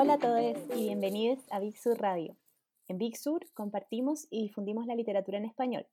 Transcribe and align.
Hola 0.00 0.12
a 0.12 0.18
todos 0.18 0.56
y 0.76 0.84
bienvenidos 0.84 1.40
a 1.50 1.58
Big 1.58 1.76
Sur 1.76 2.00
Radio. 2.00 2.36
En 2.86 2.98
Big 2.98 3.16
Sur 3.16 3.44
compartimos 3.52 4.28
y 4.30 4.42
difundimos 4.42 4.86
la 4.86 4.94
literatura 4.94 5.38
en 5.38 5.44
español. 5.44 5.88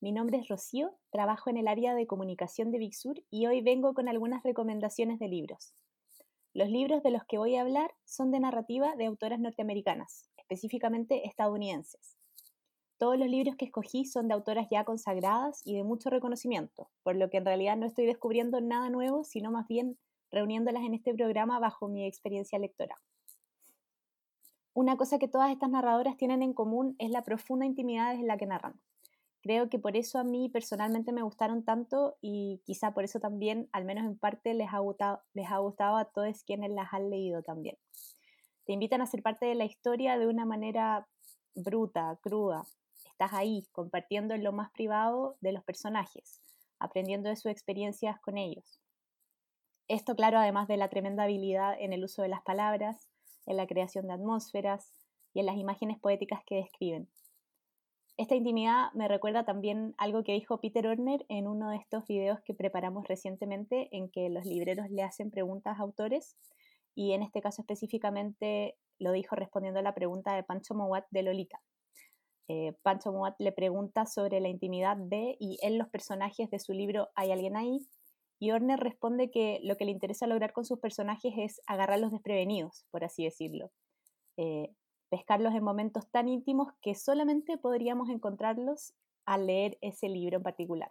Mi 0.00 0.12
nombre 0.12 0.38
es 0.38 0.48
Rocío, 0.48 0.94
trabajo 1.10 1.50
en 1.50 1.58
el 1.58 1.68
área 1.68 1.94
de 1.94 2.06
comunicación 2.06 2.70
de 2.70 2.78
Big 2.78 2.94
Sur 2.94 3.22
y 3.28 3.46
hoy 3.46 3.60
vengo 3.60 3.92
con 3.92 4.08
algunas 4.08 4.42
recomendaciones 4.42 5.18
de 5.18 5.28
libros. 5.28 5.74
Los 6.54 6.70
libros 6.70 7.02
de 7.02 7.10
los 7.10 7.22
que 7.26 7.36
voy 7.36 7.56
a 7.56 7.60
hablar 7.60 7.92
son 8.06 8.30
de 8.30 8.40
narrativa 8.40 8.96
de 8.96 9.04
autoras 9.04 9.38
norteamericanas, 9.38 10.30
específicamente 10.38 11.28
estadounidenses. 11.28 12.16
Todos 12.96 13.18
los 13.18 13.28
libros 13.28 13.56
que 13.56 13.66
escogí 13.66 14.06
son 14.06 14.28
de 14.28 14.32
autoras 14.32 14.68
ya 14.70 14.84
consagradas 14.84 15.60
y 15.66 15.76
de 15.76 15.84
mucho 15.84 16.08
reconocimiento, 16.08 16.88
por 17.02 17.16
lo 17.16 17.28
que 17.28 17.36
en 17.36 17.44
realidad 17.44 17.76
no 17.76 17.84
estoy 17.84 18.06
descubriendo 18.06 18.62
nada 18.62 18.88
nuevo, 18.88 19.22
sino 19.22 19.50
más 19.50 19.68
bien 19.68 19.98
reuniéndolas 20.32 20.82
en 20.82 20.94
este 20.94 21.14
programa 21.14 21.60
bajo 21.60 21.86
mi 21.86 22.06
experiencia 22.06 22.58
lectora. 22.58 22.96
Una 24.74 24.96
cosa 24.96 25.18
que 25.18 25.28
todas 25.28 25.52
estas 25.52 25.70
narradoras 25.70 26.16
tienen 26.16 26.42
en 26.42 26.54
común 26.54 26.96
es 26.98 27.10
la 27.10 27.22
profunda 27.22 27.66
intimidad 27.66 28.14
en 28.14 28.26
la 28.26 28.38
que 28.38 28.46
narran. 28.46 28.80
Creo 29.42 29.68
que 29.68 29.78
por 29.78 29.96
eso 29.96 30.18
a 30.18 30.24
mí 30.24 30.48
personalmente 30.48 31.12
me 31.12 31.22
gustaron 31.22 31.64
tanto 31.64 32.16
y 32.22 32.62
quizá 32.64 32.94
por 32.94 33.04
eso 33.04 33.20
también, 33.20 33.68
al 33.72 33.84
menos 33.84 34.04
en 34.04 34.16
parte, 34.16 34.54
les 34.54 34.72
ha 34.72 34.78
gustado, 34.78 35.20
les 35.34 35.50
ha 35.50 35.58
gustado 35.58 35.96
a 35.96 36.06
todos 36.06 36.44
quienes 36.44 36.70
las 36.70 36.92
han 36.94 37.10
leído 37.10 37.42
también. 37.42 37.76
Te 38.64 38.72
invitan 38.72 39.02
a 39.02 39.06
ser 39.06 39.22
parte 39.22 39.44
de 39.44 39.56
la 39.56 39.64
historia 39.64 40.16
de 40.16 40.28
una 40.28 40.46
manera 40.46 41.08
bruta, 41.54 42.18
cruda. 42.22 42.62
Estás 43.10 43.32
ahí, 43.32 43.66
compartiendo 43.72 44.34
en 44.34 44.44
lo 44.44 44.52
más 44.52 44.70
privado 44.70 45.36
de 45.40 45.52
los 45.52 45.64
personajes, 45.64 46.40
aprendiendo 46.78 47.28
de 47.28 47.36
sus 47.36 47.50
experiencias 47.50 48.20
con 48.20 48.38
ellos. 48.38 48.81
Esto, 49.92 50.16
claro, 50.16 50.38
además 50.38 50.68
de 50.68 50.78
la 50.78 50.88
tremenda 50.88 51.24
habilidad 51.24 51.76
en 51.78 51.92
el 51.92 52.02
uso 52.02 52.22
de 52.22 52.28
las 52.28 52.40
palabras, 52.40 53.10
en 53.44 53.58
la 53.58 53.66
creación 53.66 54.06
de 54.06 54.14
atmósferas 54.14 54.90
y 55.34 55.40
en 55.40 55.44
las 55.44 55.58
imágenes 55.58 55.98
poéticas 56.00 56.40
que 56.46 56.54
describen. 56.54 57.10
Esta 58.16 58.34
intimidad 58.34 58.90
me 58.94 59.06
recuerda 59.06 59.44
también 59.44 59.94
algo 59.98 60.24
que 60.24 60.32
dijo 60.32 60.62
Peter 60.62 60.86
Horner 60.86 61.26
en 61.28 61.46
uno 61.46 61.68
de 61.68 61.76
estos 61.76 62.06
videos 62.06 62.40
que 62.40 62.54
preparamos 62.54 63.06
recientemente 63.06 63.94
en 63.94 64.08
que 64.08 64.30
los 64.30 64.46
libreros 64.46 64.88
le 64.88 65.02
hacen 65.02 65.30
preguntas 65.30 65.78
a 65.78 65.82
autores 65.82 66.38
y 66.94 67.12
en 67.12 67.22
este 67.22 67.42
caso 67.42 67.60
específicamente 67.60 68.78
lo 68.98 69.12
dijo 69.12 69.36
respondiendo 69.36 69.80
a 69.80 69.82
la 69.82 69.92
pregunta 69.92 70.34
de 70.34 70.42
Pancho 70.42 70.72
Mowat 70.72 71.04
de 71.10 71.22
Lolita. 71.22 71.60
Eh, 72.48 72.72
Pancho 72.80 73.12
Mowat 73.12 73.34
le 73.38 73.52
pregunta 73.52 74.06
sobre 74.06 74.40
la 74.40 74.48
intimidad 74.48 74.96
de 74.96 75.36
y 75.38 75.58
en 75.60 75.76
los 75.76 75.90
personajes 75.90 76.48
de 76.48 76.60
su 76.60 76.72
libro 76.72 77.10
¿Hay 77.14 77.30
alguien 77.30 77.58
ahí? 77.58 77.86
Y 78.42 78.50
Horner 78.50 78.80
responde 78.80 79.30
que 79.30 79.60
lo 79.62 79.76
que 79.76 79.84
le 79.84 79.92
interesa 79.92 80.26
lograr 80.26 80.52
con 80.52 80.64
sus 80.64 80.80
personajes 80.80 81.32
es 81.36 81.60
agarrarlos 81.68 82.10
desprevenidos, 82.10 82.84
por 82.90 83.04
así 83.04 83.22
decirlo. 83.22 83.70
Eh, 84.36 84.74
pescarlos 85.10 85.54
en 85.54 85.62
momentos 85.62 86.10
tan 86.10 86.26
íntimos 86.26 86.72
que 86.82 86.96
solamente 86.96 87.56
podríamos 87.56 88.08
encontrarlos 88.08 88.94
al 89.26 89.46
leer 89.46 89.78
ese 89.80 90.08
libro 90.08 90.38
en 90.38 90.42
particular. 90.42 90.90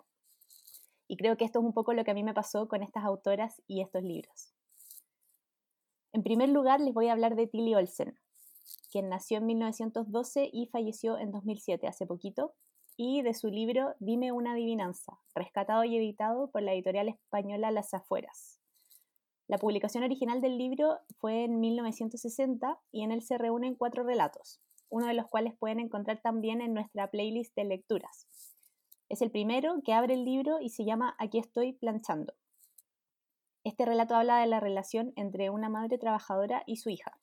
Y 1.10 1.18
creo 1.18 1.36
que 1.36 1.44
esto 1.44 1.60
es 1.60 1.66
un 1.66 1.74
poco 1.74 1.92
lo 1.92 2.06
que 2.06 2.12
a 2.12 2.14
mí 2.14 2.24
me 2.24 2.34
pasó 2.34 2.70
con 2.70 2.84
estas 2.84 3.04
autoras 3.04 3.62
y 3.68 3.82
estos 3.82 4.02
libros. 4.02 4.54
En 6.14 6.24
primer 6.24 6.48
lugar, 6.48 6.80
les 6.80 6.94
voy 6.94 7.10
a 7.10 7.12
hablar 7.12 7.36
de 7.36 7.48
Tilly 7.48 7.76
Olsen, 7.76 8.18
quien 8.94 9.10
nació 9.10 9.40
en 9.40 9.48
1912 9.48 10.50
y 10.54 10.68
falleció 10.68 11.18
en 11.18 11.34
2007, 11.34 11.86
hace 11.86 12.06
poquito, 12.06 12.54
y 12.98 13.22
de 13.22 13.34
su 13.34 13.50
libro 13.50 13.96
Dime 14.00 14.32
una 14.32 14.54
adivinanza, 14.54 15.20
rescatado 15.36 15.84
y 15.84 15.98
editado 15.98 16.52
por 16.52 16.62
la 16.62 16.74
editorial 16.74 17.10
española 17.10 17.72
Las 17.72 17.94
Afueras. 17.94 18.60
La 19.48 19.58
publicación 19.58 20.04
original 20.04 20.42
del 20.42 20.58
libro 20.58 21.00
fue 21.18 21.44
en 21.44 21.60
1960 21.60 22.80
y 22.92 23.04
en 23.04 23.12
él 23.12 23.22
se 23.22 23.38
reúnen 23.38 23.76
cuatro 23.76 24.04
relatos, 24.04 24.62
uno 24.90 25.08
de 25.08 25.14
los 25.14 25.28
cuales 25.28 25.54
pueden 25.58 25.80
encontrar 25.80 26.22
también 26.22 26.62
en 26.62 26.74
nuestra 26.74 27.12
playlist 27.12 27.56
de 27.56 27.66
lecturas. 27.66 28.28
Es 29.10 29.22
el 29.22 29.30
primero 29.30 29.82
que 29.84 29.94
abre 29.94 30.14
el 30.14 30.24
libro 30.24 30.62
y 30.62 30.70
se 30.70 30.86
llama 30.86 31.16
Aquí 31.20 31.38
estoy 31.38 31.74
planchando. 31.74 32.34
Este 33.64 33.86
relato 33.86 34.16
habla 34.16 34.40
de 34.40 34.48
la 34.48 34.60
relación 34.60 35.12
entre 35.16 35.50
una 35.50 35.70
madre 35.70 35.98
trabajadora 35.98 36.64
y 36.66 36.78
su 36.78 36.90
hija. 36.90 37.20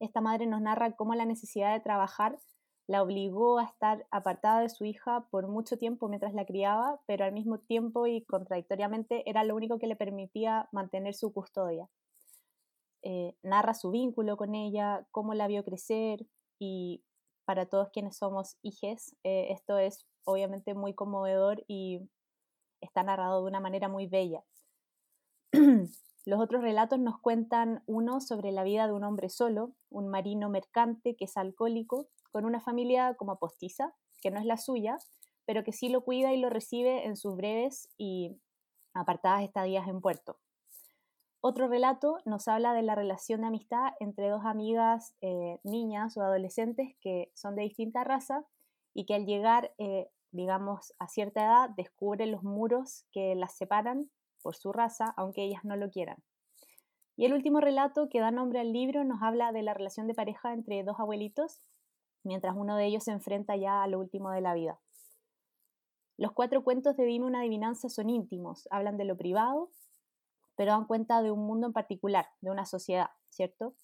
Esta 0.00 0.20
madre 0.20 0.46
nos 0.46 0.60
narra 0.60 0.92
cómo 0.92 1.14
la 1.14 1.26
necesidad 1.26 1.74
de 1.74 1.80
trabajar 1.80 2.38
la 2.88 3.02
obligó 3.02 3.58
a 3.58 3.64
estar 3.64 4.06
apartada 4.10 4.62
de 4.62 4.70
su 4.70 4.86
hija 4.86 5.28
por 5.30 5.46
mucho 5.46 5.76
tiempo 5.76 6.08
mientras 6.08 6.32
la 6.32 6.46
criaba, 6.46 7.00
pero 7.06 7.26
al 7.26 7.32
mismo 7.32 7.58
tiempo 7.58 8.06
y 8.06 8.22
contradictoriamente 8.22 9.28
era 9.28 9.44
lo 9.44 9.54
único 9.54 9.78
que 9.78 9.86
le 9.86 9.94
permitía 9.94 10.70
mantener 10.72 11.14
su 11.14 11.30
custodia. 11.30 11.90
Eh, 13.02 13.36
narra 13.42 13.74
su 13.74 13.90
vínculo 13.90 14.38
con 14.38 14.54
ella, 14.54 15.06
cómo 15.10 15.34
la 15.34 15.46
vio 15.48 15.64
crecer 15.64 16.26
y 16.58 17.04
para 17.44 17.66
todos 17.66 17.90
quienes 17.90 18.16
somos 18.16 18.56
hijes, 18.62 19.14
eh, 19.22 19.48
esto 19.50 19.78
es 19.78 20.06
obviamente 20.24 20.72
muy 20.72 20.94
conmovedor 20.94 21.64
y 21.68 22.08
está 22.80 23.02
narrado 23.02 23.42
de 23.42 23.48
una 23.48 23.60
manera 23.60 23.88
muy 23.88 24.06
bella. 24.06 24.44
Los 26.24 26.40
otros 26.40 26.62
relatos 26.62 26.98
nos 26.98 27.18
cuentan 27.20 27.82
uno 27.86 28.22
sobre 28.22 28.50
la 28.50 28.64
vida 28.64 28.86
de 28.86 28.94
un 28.94 29.04
hombre 29.04 29.28
solo, 29.28 29.72
un 29.90 30.08
marino 30.08 30.48
mercante 30.48 31.16
que 31.16 31.26
es 31.26 31.36
alcohólico 31.36 32.08
con 32.30 32.44
una 32.44 32.60
familia 32.60 33.14
como 33.14 33.38
postiza, 33.38 33.94
que 34.20 34.30
no 34.30 34.38
es 34.38 34.46
la 34.46 34.56
suya, 34.56 34.98
pero 35.46 35.64
que 35.64 35.72
sí 35.72 35.88
lo 35.88 36.02
cuida 36.02 36.32
y 36.32 36.40
lo 36.40 36.50
recibe 36.50 37.06
en 37.06 37.16
sus 37.16 37.36
breves 37.36 37.88
y 37.96 38.36
apartadas 38.94 39.42
estadías 39.42 39.88
en 39.88 40.00
puerto. 40.00 40.38
Otro 41.40 41.68
relato 41.68 42.18
nos 42.24 42.48
habla 42.48 42.74
de 42.74 42.82
la 42.82 42.96
relación 42.96 43.42
de 43.42 43.46
amistad 43.46 43.92
entre 44.00 44.28
dos 44.28 44.44
amigas 44.44 45.14
eh, 45.20 45.60
niñas 45.62 46.16
o 46.16 46.22
adolescentes 46.22 46.96
que 47.00 47.30
son 47.34 47.54
de 47.54 47.62
distinta 47.62 48.02
raza 48.02 48.44
y 48.92 49.06
que 49.06 49.14
al 49.14 49.24
llegar, 49.24 49.72
eh, 49.78 50.10
digamos, 50.32 50.94
a 50.98 51.06
cierta 51.06 51.44
edad 51.44 51.70
descubren 51.76 52.32
los 52.32 52.42
muros 52.42 53.06
que 53.12 53.36
las 53.36 53.56
separan 53.56 54.10
por 54.42 54.56
su 54.56 54.72
raza, 54.72 55.14
aunque 55.16 55.44
ellas 55.44 55.64
no 55.64 55.76
lo 55.76 55.90
quieran. 55.90 56.18
Y 57.16 57.24
el 57.24 57.32
último 57.32 57.60
relato 57.60 58.08
que 58.08 58.20
da 58.20 58.30
nombre 58.30 58.60
al 58.60 58.72
libro 58.72 59.04
nos 59.04 59.22
habla 59.22 59.52
de 59.52 59.62
la 59.62 59.74
relación 59.74 60.08
de 60.08 60.14
pareja 60.14 60.52
entre 60.52 60.82
dos 60.82 60.98
abuelitos 60.98 61.60
mientras 62.28 62.54
uno 62.56 62.76
de 62.76 62.84
ellos 62.84 63.04
se 63.04 63.10
enfrenta 63.10 63.56
ya 63.56 63.82
a 63.82 63.88
lo 63.88 63.98
último 63.98 64.30
de 64.30 64.40
la 64.40 64.54
vida. 64.54 64.78
Los 66.16 66.32
cuatro 66.32 66.62
cuentos 66.62 66.96
de 66.96 67.04
Dime 67.04 67.26
una 67.26 67.40
adivinanza 67.40 67.88
son 67.88 68.10
íntimos, 68.10 68.68
hablan 68.70 68.96
de 68.96 69.04
lo 69.04 69.16
privado, 69.16 69.70
pero 70.56 70.72
dan 70.72 70.86
cuenta 70.86 71.22
de 71.22 71.30
un 71.30 71.46
mundo 71.46 71.68
en 71.68 71.72
particular, 71.72 72.26
de 72.40 72.50
una 72.50 72.66
sociedad, 72.66 73.10
¿cierto? 73.30 73.74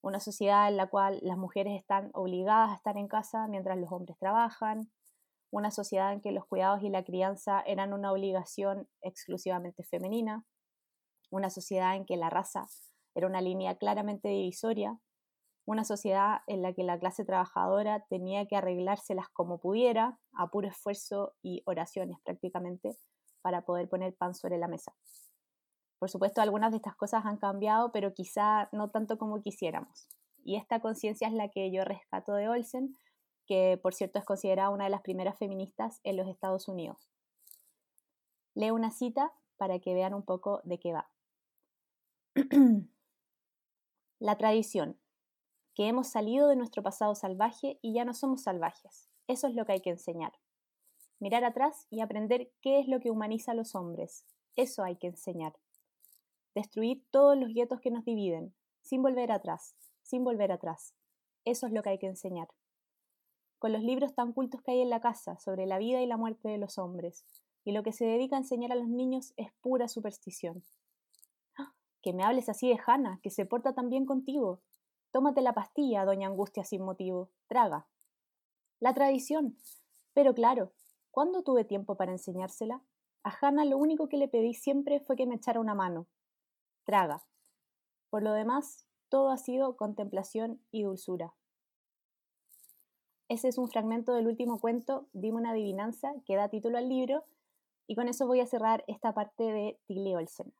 Una 0.00 0.18
sociedad 0.18 0.68
en 0.68 0.76
la 0.76 0.86
cual 0.86 1.18
las 1.22 1.36
mujeres 1.36 1.78
están 1.78 2.10
obligadas 2.14 2.70
a 2.70 2.74
estar 2.74 2.96
en 2.96 3.06
casa 3.06 3.46
mientras 3.48 3.76
los 3.78 3.92
hombres 3.92 4.16
trabajan, 4.18 4.90
una 5.50 5.70
sociedad 5.70 6.12
en 6.12 6.20
que 6.20 6.32
los 6.32 6.46
cuidados 6.46 6.82
y 6.82 6.88
la 6.88 7.04
crianza 7.04 7.60
eran 7.60 7.92
una 7.92 8.12
obligación 8.12 8.88
exclusivamente 9.02 9.82
femenina, 9.82 10.44
una 11.30 11.50
sociedad 11.50 11.96
en 11.96 12.06
que 12.06 12.16
la 12.16 12.30
raza 12.30 12.66
era 13.14 13.26
una 13.26 13.40
línea 13.40 13.76
claramente 13.76 14.28
divisoria, 14.28 14.98
una 15.66 15.84
sociedad 15.84 16.40
en 16.46 16.62
la 16.62 16.72
que 16.72 16.84
la 16.84 16.98
clase 16.98 17.24
trabajadora 17.24 18.04
tenía 18.08 18.46
que 18.46 18.56
arreglárselas 18.56 19.28
como 19.28 19.58
pudiera, 19.58 20.18
a 20.32 20.48
puro 20.48 20.68
esfuerzo 20.68 21.34
y 21.42 21.62
oraciones 21.66 22.18
prácticamente, 22.24 22.96
para 23.42 23.64
poder 23.64 23.88
poner 23.88 24.14
pan 24.16 24.34
sobre 24.34 24.58
la 24.58 24.68
mesa. 24.68 24.94
Por 25.98 26.10
supuesto, 26.10 26.40
algunas 26.40 26.70
de 26.70 26.78
estas 26.78 26.96
cosas 26.96 27.26
han 27.26 27.36
cambiado, 27.36 27.92
pero 27.92 28.14
quizá 28.14 28.68
no 28.72 28.90
tanto 28.90 29.18
como 29.18 29.42
quisiéramos. 29.42 30.08
Y 30.44 30.56
esta 30.56 30.80
conciencia 30.80 31.28
es 31.28 31.34
la 31.34 31.48
que 31.48 31.70
yo 31.70 31.84
rescato 31.84 32.32
de 32.32 32.48
Olsen, 32.48 32.96
que 33.46 33.78
por 33.82 33.94
cierto 33.94 34.18
es 34.18 34.24
considerada 34.24 34.70
una 34.70 34.84
de 34.84 34.90
las 34.90 35.02
primeras 35.02 35.36
feministas 35.38 36.00
en 36.04 36.16
los 36.16 36.28
Estados 36.28 36.68
Unidos. 36.68 37.10
Leo 38.54 38.74
una 38.74 38.90
cita 38.90 39.32
para 39.56 39.78
que 39.78 39.92
vean 39.92 40.14
un 40.14 40.24
poco 40.24 40.60
de 40.64 40.78
qué 40.78 40.92
va. 40.92 41.10
la 44.20 44.38
tradición, 44.38 44.99
que 45.80 45.88
hemos 45.88 46.08
salido 46.08 46.46
de 46.48 46.56
nuestro 46.56 46.82
pasado 46.82 47.14
salvaje 47.14 47.78
y 47.80 47.94
ya 47.94 48.04
no 48.04 48.12
somos 48.12 48.42
salvajes. 48.42 49.08
Eso 49.28 49.46
es 49.46 49.54
lo 49.54 49.64
que 49.64 49.72
hay 49.72 49.80
que 49.80 49.88
enseñar. 49.88 50.34
Mirar 51.20 51.42
atrás 51.42 51.86
y 51.88 52.02
aprender 52.02 52.52
qué 52.60 52.80
es 52.80 52.86
lo 52.86 53.00
que 53.00 53.10
humaniza 53.10 53.52
a 53.52 53.54
los 53.54 53.74
hombres. 53.74 54.26
Eso 54.56 54.82
hay 54.82 54.96
que 54.96 55.06
enseñar. 55.06 55.54
Destruir 56.54 57.02
todos 57.10 57.34
los 57.38 57.54
guetos 57.54 57.80
que 57.80 57.90
nos 57.90 58.04
dividen, 58.04 58.54
sin 58.82 59.02
volver 59.02 59.32
atrás, 59.32 59.74
sin 60.02 60.22
volver 60.22 60.52
atrás. 60.52 60.92
Eso 61.46 61.66
es 61.66 61.72
lo 61.72 61.82
que 61.82 61.88
hay 61.88 61.98
que 61.98 62.08
enseñar. 62.08 62.48
Con 63.58 63.72
los 63.72 63.82
libros 63.82 64.14
tan 64.14 64.34
cultos 64.34 64.60
que 64.60 64.72
hay 64.72 64.82
en 64.82 64.90
la 64.90 65.00
casa 65.00 65.38
sobre 65.38 65.64
la 65.64 65.78
vida 65.78 66.02
y 66.02 66.06
la 66.06 66.18
muerte 66.18 66.50
de 66.50 66.58
los 66.58 66.76
hombres, 66.76 67.24
y 67.64 67.72
lo 67.72 67.82
que 67.82 67.94
se 67.94 68.04
dedica 68.04 68.36
a 68.36 68.40
enseñar 68.40 68.72
a 68.72 68.76
los 68.76 68.88
niños 68.88 69.32
es 69.38 69.50
pura 69.62 69.88
superstición. 69.88 70.62
¡Ah! 71.56 71.72
Que 72.02 72.12
me 72.12 72.22
hables 72.22 72.50
así 72.50 72.68
de 72.68 72.78
Hannah, 72.86 73.18
que 73.22 73.30
se 73.30 73.46
porta 73.46 73.72
tan 73.72 73.88
bien 73.88 74.04
contigo, 74.04 74.60
Tómate 75.12 75.40
la 75.40 75.52
pastilla, 75.52 76.04
doña 76.04 76.28
Angustia 76.28 76.64
sin 76.64 76.82
motivo. 76.82 77.30
Traga. 77.48 77.86
La 78.78 78.94
tradición. 78.94 79.56
Pero 80.14 80.34
claro, 80.34 80.72
¿cuándo 81.10 81.42
tuve 81.42 81.64
tiempo 81.64 81.96
para 81.96 82.12
enseñársela? 82.12 82.82
A 83.22 83.30
Hannah 83.40 83.64
lo 83.64 83.76
único 83.76 84.08
que 84.08 84.16
le 84.16 84.28
pedí 84.28 84.54
siempre 84.54 85.00
fue 85.00 85.16
que 85.16 85.26
me 85.26 85.34
echara 85.34 85.60
una 85.60 85.74
mano. 85.74 86.06
Traga. 86.84 87.24
Por 88.08 88.22
lo 88.22 88.32
demás, 88.32 88.86
todo 89.08 89.30
ha 89.30 89.36
sido 89.36 89.76
contemplación 89.76 90.60
y 90.70 90.84
dulzura. 90.84 91.34
Ese 93.28 93.48
es 93.48 93.58
un 93.58 93.68
fragmento 93.68 94.14
del 94.14 94.26
último 94.26 94.58
cuento, 94.60 95.06
Dime 95.12 95.38
una 95.38 95.50
adivinanza, 95.50 96.14
que 96.24 96.36
da 96.36 96.48
título 96.48 96.78
al 96.78 96.88
libro, 96.88 97.24
y 97.86 97.94
con 97.94 98.08
eso 98.08 98.26
voy 98.26 98.40
a 98.40 98.46
cerrar 98.46 98.84
esta 98.86 99.12
parte 99.12 99.44
de 99.44 99.78
Tilly 99.86 100.14
Olsen. 100.14 100.52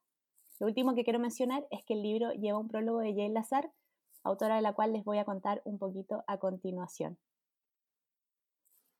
Lo 0.58 0.66
último 0.66 0.94
que 0.94 1.04
quiero 1.04 1.18
mencionar 1.18 1.66
es 1.70 1.82
que 1.84 1.94
el 1.94 2.02
libro 2.02 2.32
lleva 2.32 2.58
un 2.58 2.68
prólogo 2.68 2.98
de 2.98 3.12
Jane 3.12 3.30
Lazar, 3.30 3.72
autora 4.22 4.56
de 4.56 4.62
la 4.62 4.72
cual 4.72 4.92
les 4.92 5.04
voy 5.04 5.18
a 5.18 5.24
contar 5.24 5.62
un 5.64 5.78
poquito 5.78 6.24
a 6.26 6.38
continuación. 6.38 7.18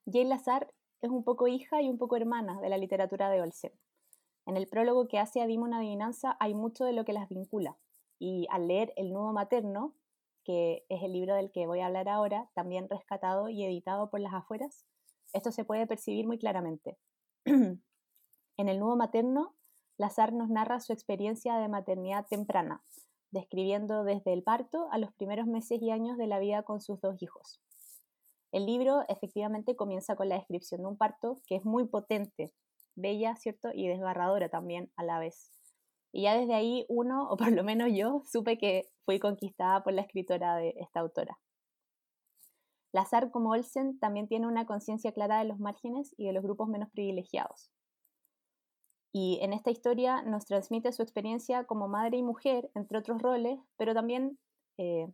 Jane 0.06 0.28
Lazar 0.28 0.72
es 1.02 1.10
un 1.10 1.24
poco 1.24 1.46
hija 1.46 1.82
y 1.82 1.88
un 1.88 1.98
poco 1.98 2.16
hermana 2.16 2.60
de 2.60 2.68
la 2.68 2.78
literatura 2.78 3.30
de 3.30 3.40
Olsen. 3.40 3.72
En 4.46 4.56
el 4.56 4.66
prólogo 4.66 5.06
que 5.08 5.18
hace 5.18 5.40
a 5.40 5.46
Dime 5.46 5.64
una 5.64 5.78
adivinanza 5.78 6.36
hay 6.40 6.54
mucho 6.54 6.84
de 6.84 6.92
lo 6.92 7.04
que 7.04 7.12
las 7.12 7.28
vincula, 7.28 7.76
y 8.18 8.46
al 8.50 8.68
leer 8.68 8.92
El 8.96 9.12
nudo 9.12 9.32
materno, 9.32 9.94
que 10.44 10.84
es 10.88 11.02
el 11.02 11.12
libro 11.12 11.34
del 11.34 11.52
que 11.52 11.66
voy 11.66 11.80
a 11.80 11.86
hablar 11.86 12.08
ahora, 12.08 12.50
también 12.54 12.88
rescatado 12.88 13.48
y 13.48 13.64
editado 13.64 14.10
por 14.10 14.20
las 14.20 14.34
afueras, 14.34 14.86
esto 15.32 15.52
se 15.52 15.64
puede 15.64 15.86
percibir 15.86 16.26
muy 16.26 16.38
claramente. 16.38 16.98
en 17.44 17.80
El 18.56 18.80
nudo 18.80 18.96
materno, 18.96 19.54
Lazar 19.96 20.32
nos 20.32 20.48
narra 20.48 20.80
su 20.80 20.92
experiencia 20.92 21.58
de 21.58 21.68
maternidad 21.68 22.26
temprana, 22.26 22.82
describiendo 23.30 24.04
desde 24.04 24.32
el 24.32 24.42
parto 24.42 24.88
a 24.90 24.98
los 24.98 25.12
primeros 25.12 25.46
meses 25.46 25.80
y 25.80 25.90
años 25.90 26.16
de 26.18 26.26
la 26.26 26.38
vida 26.38 26.62
con 26.62 26.80
sus 26.80 27.00
dos 27.00 27.22
hijos. 27.22 27.60
El 28.52 28.66
libro 28.66 29.04
efectivamente 29.08 29.76
comienza 29.76 30.16
con 30.16 30.28
la 30.28 30.36
descripción 30.36 30.82
de 30.82 30.88
un 30.88 30.96
parto 30.96 31.40
que 31.46 31.56
es 31.56 31.64
muy 31.64 31.86
potente, 31.86 32.52
bella, 32.96 33.36
¿cierto? 33.36 33.70
Y 33.72 33.86
desgarradora 33.86 34.48
también 34.48 34.90
a 34.96 35.04
la 35.04 35.20
vez. 35.20 35.52
Y 36.12 36.22
ya 36.22 36.36
desde 36.36 36.54
ahí 36.54 36.84
uno, 36.88 37.28
o 37.30 37.36
por 37.36 37.52
lo 37.52 37.62
menos 37.62 37.88
yo, 37.92 38.22
supe 38.26 38.58
que 38.58 38.88
fui 39.04 39.20
conquistada 39.20 39.84
por 39.84 39.92
la 39.92 40.02
escritora 40.02 40.56
de 40.56 40.74
esta 40.78 41.00
autora. 41.00 41.38
Lazar, 42.92 43.30
como 43.30 43.50
Olsen, 43.50 44.00
también 44.00 44.26
tiene 44.26 44.48
una 44.48 44.66
conciencia 44.66 45.12
clara 45.12 45.38
de 45.38 45.44
los 45.44 45.60
márgenes 45.60 46.12
y 46.16 46.26
de 46.26 46.32
los 46.32 46.42
grupos 46.42 46.68
menos 46.68 46.90
privilegiados. 46.90 47.70
Y 49.12 49.38
en 49.42 49.52
esta 49.52 49.70
historia 49.70 50.22
nos 50.22 50.46
transmite 50.46 50.92
su 50.92 51.02
experiencia 51.02 51.64
como 51.64 51.88
madre 51.88 52.18
y 52.18 52.22
mujer, 52.22 52.70
entre 52.74 52.98
otros 52.98 53.20
roles, 53.20 53.58
pero 53.76 53.92
también, 53.92 54.38
eh, 54.78 55.12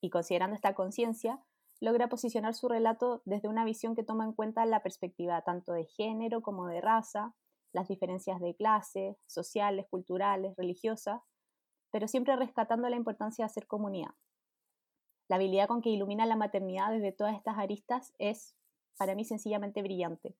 y 0.00 0.10
considerando 0.10 0.56
esta 0.56 0.74
conciencia, 0.74 1.42
logra 1.80 2.08
posicionar 2.08 2.54
su 2.54 2.68
relato 2.68 3.22
desde 3.24 3.48
una 3.48 3.64
visión 3.64 3.94
que 3.94 4.02
toma 4.02 4.24
en 4.24 4.32
cuenta 4.32 4.64
la 4.64 4.82
perspectiva 4.82 5.42
tanto 5.42 5.72
de 5.72 5.84
género 5.84 6.40
como 6.40 6.66
de 6.66 6.80
raza, 6.80 7.34
las 7.72 7.88
diferencias 7.88 8.40
de 8.40 8.54
clase, 8.54 9.18
sociales, 9.26 9.86
culturales, 9.90 10.56
religiosas, 10.56 11.20
pero 11.90 12.08
siempre 12.08 12.36
rescatando 12.36 12.88
la 12.88 12.96
importancia 12.96 13.44
de 13.44 13.50
hacer 13.50 13.66
comunidad. 13.66 14.14
La 15.28 15.36
habilidad 15.36 15.68
con 15.68 15.82
que 15.82 15.90
ilumina 15.90 16.24
la 16.24 16.36
maternidad 16.36 16.90
desde 16.90 17.12
todas 17.12 17.36
estas 17.36 17.58
aristas 17.58 18.14
es, 18.18 18.56
para 18.96 19.14
mí, 19.14 19.24
sencillamente 19.24 19.82
brillante. 19.82 20.36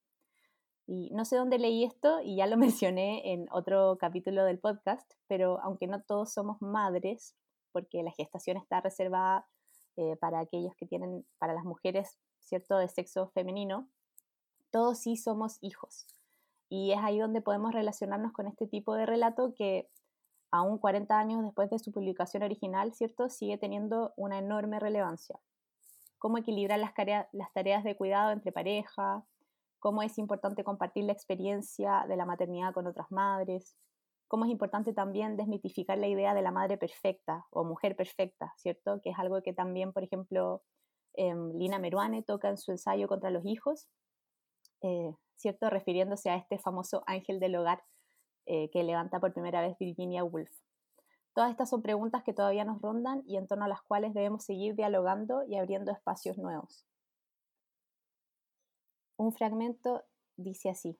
Y 0.87 1.11
no 1.11 1.25
sé 1.25 1.37
dónde 1.37 1.59
leí 1.59 1.85
esto 1.85 2.21
y 2.23 2.37
ya 2.37 2.47
lo 2.47 2.57
mencioné 2.57 3.33
en 3.33 3.47
otro 3.51 3.99
capítulo 3.99 4.45
del 4.45 4.59
podcast, 4.59 5.11
pero 5.27 5.61
aunque 5.63 5.87
no 5.87 6.03
todos 6.03 6.33
somos 6.33 6.61
madres, 6.63 7.35
porque 7.73 8.03
la 8.03 8.13
gestación 8.13 8.57
está 8.57 8.81
reservada 8.81 9.47
eh, 9.97 10.17
para 10.17 10.41
aquellos 10.41 10.75
que 10.77 10.87
tienen, 10.87 11.27
para 11.39 11.55
las 11.55 11.65
mujeres, 11.65 12.19
¿cierto?, 12.41 12.79
de 12.79 12.89
sexo 12.89 13.29
femenino, 13.29 13.89
todos 14.71 14.99
sí 14.99 15.17
somos 15.17 15.59
hijos. 15.61 16.07
Y 16.69 16.93
es 16.93 16.99
ahí 16.99 17.19
donde 17.19 17.41
podemos 17.41 17.73
relacionarnos 17.73 18.33
con 18.33 18.47
este 18.47 18.67
tipo 18.67 18.95
de 18.95 19.07
relato 19.07 19.55
que 19.55 19.89
aún 20.51 20.79
40 20.79 21.19
años 21.19 21.43
después 21.43 21.71
de 21.71 21.79
su 21.79 21.93
publicación 21.93 22.43
original, 22.43 22.95
¿cierto?, 22.95 23.29
sigue 23.29 23.59
teniendo 23.59 24.13
una 24.17 24.39
enorme 24.39 24.79
relevancia. 24.79 25.39
Cómo 26.19 26.39
equilibrar 26.39 26.79
las, 26.79 26.93
las 27.33 27.53
tareas 27.53 27.85
de 27.85 27.97
cuidado 27.97 28.31
entre 28.31 28.53
pareja, 28.53 29.25
cómo 29.79 30.03
es 30.03 30.19
importante 30.19 30.65
compartir 30.65 31.05
la 31.05 31.13
experiencia 31.13 32.05
de 32.09 32.17
la 32.17 32.27
maternidad 32.27 32.73
con 32.73 32.87
otras 32.87 33.11
madres, 33.11 33.77
cómo 34.29 34.45
es 34.45 34.51
importante 34.51 34.93
también 34.93 35.37
desmitificar 35.37 35.99
la 35.99 36.09
idea 36.09 36.35
de 36.35 36.43
la 36.43 36.51
madre 36.51 36.79
perfecta 36.79 37.47
o 37.51 37.65
mujer 37.65 37.97
perfecta, 37.97 38.53
¿cierto? 38.57 39.01
Que 39.03 39.11
es 39.11 39.19
algo 39.19 39.43
que 39.43 39.53
también, 39.53 39.93
por 39.93 40.03
ejemplo, 40.03 40.63
em, 41.15 41.53
Lina 41.55 41.79
Meruane 41.79 42.23
toca 42.23 42.49
en 42.49 42.59
su 42.59 42.73
ensayo 42.73 43.09
contra 43.09 43.31
los 43.31 43.45
hijos, 43.47 43.89
eh, 44.83 45.15
¿cierto? 45.37 45.71
Refiriéndose 45.71 46.31
a 46.31 46.37
este 46.37 46.59
famoso 46.59 47.03
ángel 47.07 47.41
del 47.41 47.57
hogar 47.57 47.83
eh, 48.47 48.71
que 48.71 48.83
levanta 48.83 49.21
por 49.21 49.33
primera 49.33 49.61
vez 49.61 49.77
Virginia 49.79 50.25
Woolf. 50.25 50.51
Todas 51.35 51.51
estas 51.51 51.69
son 51.69 51.83
preguntas 51.83 52.23
que 52.25 52.33
todavía 52.33 52.65
nos 52.65 52.81
rondan 52.81 53.23
y 53.27 53.37
en 53.37 53.47
torno 53.47 53.67
a 53.67 53.69
las 53.69 53.83
cuales 53.83 54.15
debemos 54.15 54.45
seguir 54.45 54.75
dialogando 54.75 55.43
y 55.47 55.57
abriendo 55.57 55.93
espacios 55.93 56.39
nuevos. 56.39 56.87
Un 59.19 59.33
fragmento 59.33 60.05
dice 60.37 60.69
así. 60.69 60.99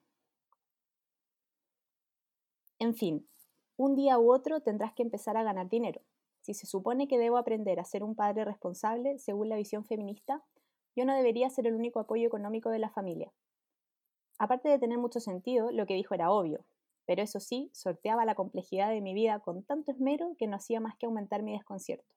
En 2.79 2.95
fin, 2.95 3.27
un 3.75 3.95
día 3.95 4.17
u 4.17 4.31
otro 4.31 4.61
tendrás 4.61 4.93
que 4.93 5.03
empezar 5.03 5.37
a 5.37 5.43
ganar 5.43 5.69
dinero. 5.69 6.01
Si 6.41 6.53
se 6.53 6.65
supone 6.65 7.07
que 7.07 7.19
debo 7.19 7.37
aprender 7.37 7.79
a 7.79 7.85
ser 7.85 8.03
un 8.03 8.15
padre 8.15 8.45
responsable 8.45 9.19
según 9.19 9.49
la 9.49 9.55
visión 9.55 9.85
feminista, 9.85 10.43
yo 10.95 11.05
no 11.05 11.15
debería 11.15 11.49
ser 11.49 11.67
el 11.67 11.75
único 11.75 11.99
apoyo 11.99 12.25
económico 12.25 12.69
de 12.69 12.79
la 12.79 12.89
familia. 12.89 13.31
Aparte 14.39 14.69
de 14.69 14.79
tener 14.79 14.97
mucho 14.97 15.19
sentido, 15.19 15.71
lo 15.71 15.85
que 15.85 15.93
dijo 15.93 16.15
era 16.15 16.31
obvio, 16.31 16.65
pero 17.05 17.21
eso 17.21 17.39
sí, 17.39 17.69
sorteaba 17.73 18.25
la 18.25 18.35
complejidad 18.35 18.89
de 18.89 19.01
mi 19.01 19.13
vida 19.13 19.39
con 19.39 19.63
tanto 19.63 19.91
esmero 19.91 20.35
que 20.37 20.47
no 20.47 20.55
hacía 20.55 20.79
más 20.79 20.95
que 20.97 21.05
aumentar 21.05 21.43
mi 21.43 21.53
desconcierto. 21.53 22.15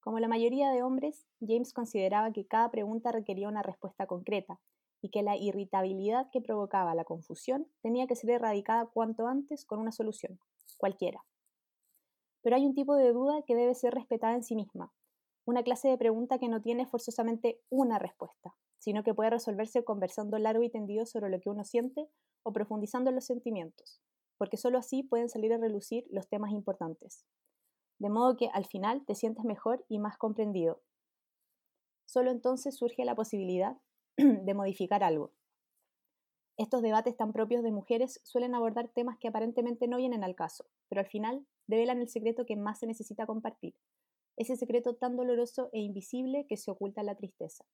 Como 0.00 0.18
la 0.18 0.28
mayoría 0.28 0.70
de 0.70 0.82
hombres, 0.82 1.26
James 1.40 1.72
consideraba 1.72 2.32
que 2.32 2.46
cada 2.46 2.70
pregunta 2.70 3.12
requería 3.12 3.48
una 3.48 3.62
respuesta 3.62 4.06
concreta, 4.06 4.60
y 5.04 5.10
que 5.10 5.22
la 5.22 5.36
irritabilidad 5.36 6.30
que 6.30 6.40
provocaba 6.40 6.94
la 6.94 7.04
confusión 7.04 7.68
tenía 7.82 8.06
que 8.06 8.16
ser 8.16 8.30
erradicada 8.30 8.86
cuanto 8.86 9.26
antes 9.26 9.66
con 9.66 9.78
una 9.78 9.92
solución, 9.92 10.40
cualquiera. 10.78 11.26
Pero 12.40 12.56
hay 12.56 12.64
un 12.64 12.74
tipo 12.74 12.96
de 12.96 13.12
duda 13.12 13.42
que 13.42 13.54
debe 13.54 13.74
ser 13.74 13.92
respetada 13.92 14.32
en 14.32 14.42
sí 14.42 14.56
misma, 14.56 14.94
una 15.44 15.62
clase 15.62 15.88
de 15.88 15.98
pregunta 15.98 16.38
que 16.38 16.48
no 16.48 16.62
tiene 16.62 16.86
forzosamente 16.86 17.60
una 17.68 17.98
respuesta, 17.98 18.56
sino 18.78 19.04
que 19.04 19.12
puede 19.12 19.28
resolverse 19.28 19.84
conversando 19.84 20.38
largo 20.38 20.62
y 20.62 20.70
tendido 20.70 21.04
sobre 21.04 21.28
lo 21.28 21.38
que 21.38 21.50
uno 21.50 21.64
siente 21.64 22.08
o 22.42 22.54
profundizando 22.54 23.10
en 23.10 23.16
los 23.16 23.26
sentimientos, 23.26 24.00
porque 24.38 24.56
solo 24.56 24.78
así 24.78 25.02
pueden 25.02 25.28
salir 25.28 25.52
a 25.52 25.58
relucir 25.58 26.06
los 26.08 26.30
temas 26.30 26.52
importantes. 26.52 27.26
De 27.98 28.08
modo 28.08 28.38
que 28.38 28.48
al 28.54 28.64
final 28.64 29.04
te 29.04 29.14
sientes 29.14 29.44
mejor 29.44 29.84
y 29.90 29.98
más 29.98 30.16
comprendido. 30.16 30.80
Solo 32.06 32.30
entonces 32.30 32.74
surge 32.74 33.04
la 33.04 33.14
posibilidad 33.14 33.76
de 34.16 34.54
modificar 34.54 35.02
algo. 35.02 35.32
Estos 36.56 36.82
debates 36.82 37.16
tan 37.16 37.32
propios 37.32 37.64
de 37.64 37.72
mujeres 37.72 38.20
suelen 38.22 38.54
abordar 38.54 38.88
temas 38.88 39.18
que 39.18 39.26
aparentemente 39.26 39.88
no 39.88 39.96
vienen 39.96 40.22
al 40.22 40.36
caso, 40.36 40.66
pero 40.88 41.00
al 41.00 41.08
final 41.08 41.44
develan 41.66 42.00
el 42.00 42.08
secreto 42.08 42.46
que 42.46 42.56
más 42.56 42.78
se 42.78 42.86
necesita 42.86 43.26
compartir, 43.26 43.74
ese 44.36 44.56
secreto 44.56 44.94
tan 44.94 45.16
doloroso 45.16 45.68
e 45.72 45.80
invisible 45.80 46.46
que 46.46 46.56
se 46.56 46.70
oculta 46.70 47.00
en 47.00 47.06
la 47.06 47.16
tristeza. 47.16 47.64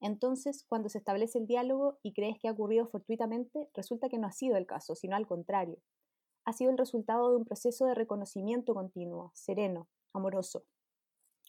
Entonces, 0.00 0.64
cuando 0.68 0.90
se 0.90 0.98
establece 0.98 1.38
el 1.38 1.46
diálogo 1.46 1.98
y 2.02 2.12
crees 2.12 2.38
que 2.38 2.48
ha 2.48 2.52
ocurrido 2.52 2.86
fortuitamente, 2.86 3.68
resulta 3.74 4.08
que 4.08 4.18
no 4.18 4.26
ha 4.26 4.32
sido 4.32 4.56
el 4.56 4.66
caso, 4.66 4.94
sino 4.94 5.16
al 5.16 5.26
contrario. 5.26 5.78
Ha 6.44 6.52
sido 6.52 6.70
el 6.70 6.78
resultado 6.78 7.30
de 7.30 7.36
un 7.36 7.44
proceso 7.44 7.86
de 7.86 7.94
reconocimiento 7.94 8.74
continuo, 8.74 9.32
sereno, 9.34 9.88
amoroso. 10.12 10.64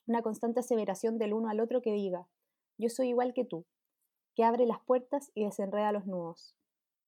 Una 0.07 0.23
constante 0.23 0.61
aseveración 0.61 1.19
del 1.19 1.33
uno 1.33 1.49
al 1.49 1.59
otro 1.59 1.81
que 1.81 1.93
diga, 1.93 2.27
yo 2.77 2.89
soy 2.89 3.09
igual 3.09 3.33
que 3.33 3.45
tú, 3.45 3.65
que 4.39 4.45
abre 4.45 4.65
las 4.65 4.79
puertas 4.79 5.33
y 5.35 5.43
desenreda 5.43 5.91
los 5.91 6.05
nudos. 6.05 6.55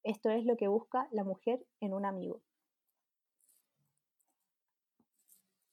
Esto 0.03 0.29
es 0.31 0.43
lo 0.43 0.57
que 0.57 0.67
busca 0.67 1.07
la 1.11 1.23
mujer 1.23 1.65
en 1.79 1.93
un 1.93 2.05
amigo. 2.05 2.41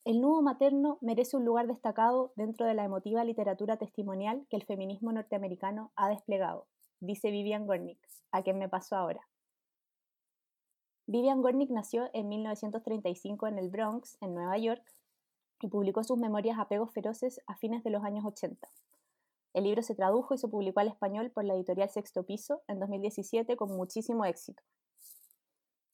El 0.05 0.21
nudo 0.21 0.41
materno 0.41 0.99
merece 1.01 1.37
un 1.37 1.45
lugar 1.45 1.67
destacado 1.67 2.33
dentro 2.37 2.65
de 2.65 2.75
la 2.75 2.85
emotiva 2.85 3.25
literatura 3.25 3.77
testimonial 3.77 4.47
que 4.49 4.55
el 4.55 4.67
feminismo 4.67 5.11
norteamericano 5.11 5.91
ha 5.97 6.09
desplegado, 6.09 6.69
dice 7.01 7.33
Vivian 7.33 7.67
Gornick, 7.67 7.99
a 8.31 8.45
quien 8.45 8.61
me 8.61 8.69
paso 8.69 8.95
ahora. 8.95 9.27
Vivian 11.09 11.43
Gornick 11.43 11.71
nació 11.71 12.09
en 12.13 12.29
1935 12.29 13.49
en 13.49 13.59
el 13.59 13.69
Bronx, 13.69 14.17
en 14.21 14.33
Nueva 14.33 14.57
York, 14.59 14.85
y 15.61 15.67
publicó 15.67 16.05
sus 16.05 16.19
memorias 16.19 16.57
Apegos 16.61 16.93
Feroces 16.93 17.41
a 17.49 17.57
fines 17.57 17.83
de 17.83 17.91
los 17.91 18.05
años 18.05 18.25
80. 18.25 18.69
El 19.55 19.65
libro 19.65 19.83
se 19.83 19.95
tradujo 19.95 20.35
y 20.35 20.39
se 20.39 20.49
publicó 20.49 20.81
al 20.81 20.89
español 20.89 21.31
por 21.31 21.45
la 21.45 21.55
editorial 21.55 21.89
Sexto 21.89 22.25
Piso 22.25 22.63
en 22.69 22.79
2017 22.79 23.57
con 23.57 23.77
muchísimo 23.77 24.25
éxito. 24.25 24.63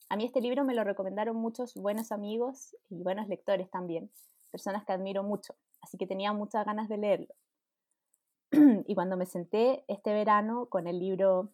A 0.09 0.17
mí 0.17 0.25
este 0.25 0.41
libro 0.41 0.63
me 0.63 0.75
lo 0.75 0.83
recomendaron 0.83 1.35
muchos 1.35 1.73
buenos 1.73 2.11
amigos 2.11 2.75
y 2.89 3.01
buenos 3.01 3.27
lectores 3.27 3.69
también, 3.71 4.11
personas 4.51 4.85
que 4.85 4.93
admiro 4.93 5.23
mucho, 5.23 5.55
así 5.81 5.97
que 5.97 6.05
tenía 6.05 6.31
muchas 6.31 6.65
ganas 6.65 6.89
de 6.89 6.97
leerlo. 6.97 7.33
y 8.85 8.93
cuando 8.93 9.17
me 9.17 9.25
senté 9.25 9.83
este 9.87 10.13
verano 10.13 10.67
con 10.67 10.85
el 10.87 10.99
libro 10.99 11.51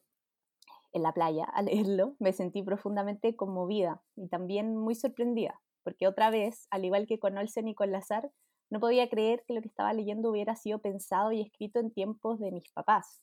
en 0.92 1.04
la 1.04 1.14
playa 1.14 1.46
a 1.46 1.62
leerlo, 1.62 2.16
me 2.20 2.34
sentí 2.34 2.62
profundamente 2.62 3.36
conmovida 3.36 4.02
y 4.16 4.28
también 4.28 4.76
muy 4.76 4.96
sorprendida, 4.96 5.62
porque 5.84 6.08
otra 6.08 6.30
vez, 6.30 6.68
al 6.72 6.84
igual 6.84 7.08
que 7.08 7.20
con 7.20 7.38
Olsen 7.38 7.70
y 7.70 7.76
con 7.76 7.92
Lazar, 7.92 8.32
No 8.72 8.80
podía 8.80 9.10
creer 9.10 9.44
que 9.46 9.54
lo 9.54 9.62
que 9.62 9.68
estaba 9.68 9.92
leyendo 9.92 10.32
hubiera 10.32 10.56
sido 10.56 10.80
pensado 10.80 11.34
y 11.34 11.42
escrito 11.42 11.82
en 11.82 11.92
tiempos 11.92 12.40
de 12.40 12.52
mis 12.52 12.72
papás. 12.72 13.22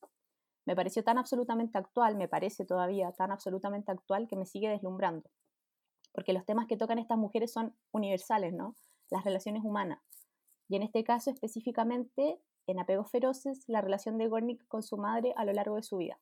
Me 0.67 0.77
pareció 0.77 1.03
tan 1.03 1.17
absolutamente 1.17 1.79
actual, 1.79 2.17
me 2.17 2.29
parece 2.29 2.67
todavía 2.67 3.13
tan 3.13 3.33
absolutamente 3.33 3.91
actual 3.91 4.29
que 4.29 4.37
me 4.37 4.45
sigue 4.45 4.69
deslumbrando. 4.69 5.31
Porque 6.13 6.35
los 6.35 6.45
temas 6.45 6.67
que 6.67 6.77
tocan 6.77 6.99
estas 6.99 7.17
mujeres 7.17 7.51
son 7.51 7.75
universales, 7.93 8.53
¿no? 8.53 8.77
Las 9.11 9.25
relaciones 9.25 9.65
humanas. 9.65 10.01
Y 10.69 10.77
en 10.77 10.83
este 10.83 11.03
caso 11.03 11.31
específicamente, 11.31 12.39
en 12.67 12.79
Apegos 12.79 13.11
Feroces, 13.11 13.65
la 13.69 13.81
relación 13.81 14.19
de 14.19 14.29
Gornick 14.29 14.69
con 14.69 14.83
su 14.83 14.99
madre 14.99 15.33
a 15.39 15.47
lo 15.47 15.55
largo 15.55 15.77
de 15.77 15.83
su 15.83 15.97
vida. 15.97 16.21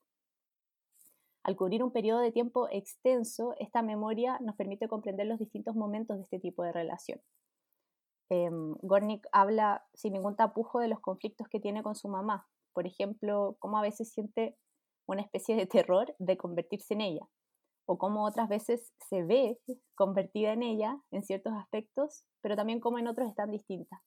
Al 1.42 1.56
cubrir 1.56 1.82
un 1.82 1.90
periodo 1.90 2.20
de 2.20 2.30
tiempo 2.30 2.68
extenso, 2.70 3.56
esta 3.58 3.82
memoria 3.82 4.38
nos 4.40 4.54
permite 4.54 4.86
comprender 4.86 5.26
los 5.26 5.40
distintos 5.40 5.74
momentos 5.74 6.16
de 6.16 6.22
este 6.22 6.38
tipo 6.38 6.62
de 6.62 6.70
relación. 6.70 7.20
Em, 8.28 8.74
Gornick 8.82 9.26
habla 9.32 9.86
sin 9.94 10.14
ningún 10.14 10.36
tapujo 10.36 10.80
de 10.80 10.88
los 10.88 11.00
conflictos 11.00 11.48
que 11.48 11.60
tiene 11.60 11.82
con 11.82 11.94
su 11.94 12.08
mamá. 12.08 12.48
Por 12.72 12.86
ejemplo, 12.86 13.56
cómo 13.58 13.78
a 13.78 13.82
veces 13.82 14.10
siente 14.10 14.56
una 15.06 15.22
especie 15.22 15.54
de 15.54 15.66
terror 15.66 16.14
de 16.18 16.36
convertirse 16.36 16.94
en 16.94 17.00
ella, 17.00 17.28
o 17.86 17.98
cómo 17.98 18.24
otras 18.24 18.48
veces 18.48 18.92
se 19.08 19.22
ve 19.22 19.60
convertida 19.94 20.52
en 20.52 20.62
ella 20.62 21.00
en 21.12 21.22
ciertos 21.22 21.52
aspectos, 21.54 22.24
pero 22.40 22.56
también 22.56 22.80
cómo 22.80 22.98
en 22.98 23.06
otros 23.06 23.28
están 23.28 23.50
distintas. 23.52 24.00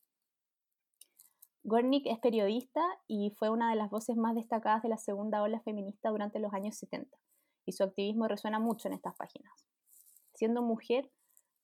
Gornick 1.63 2.05
es 2.07 2.19
periodista 2.19 2.81
y 3.07 3.31
fue 3.37 3.49
una 3.49 3.69
de 3.69 3.75
las 3.75 3.89
voces 3.89 4.17
más 4.17 4.35
destacadas 4.35 4.81
de 4.81 4.89
la 4.89 4.97
segunda 4.97 5.41
ola 5.41 5.59
feminista 5.61 6.09
durante 6.09 6.39
los 6.39 6.53
años 6.53 6.77
70, 6.77 7.17
y 7.65 7.71
su 7.71 7.83
activismo 7.83 8.27
resuena 8.27 8.59
mucho 8.59 8.87
en 8.87 8.93
estas 8.93 9.15
páginas. 9.15 9.65
Siendo 10.33 10.61
mujer, 10.61 11.09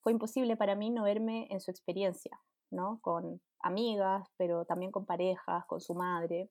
fue 0.06 0.12
imposible 0.12 0.56
para 0.56 0.76
mí 0.76 0.90
no 0.90 1.02
verme 1.02 1.48
en 1.50 1.60
su 1.60 1.72
experiencia, 1.72 2.40
¿no? 2.70 3.00
Con 3.00 3.40
amigas, 3.58 4.28
pero 4.36 4.64
también 4.64 4.92
con 4.92 5.04
parejas, 5.04 5.66
con 5.66 5.80
su 5.80 5.96
madre, 5.96 6.48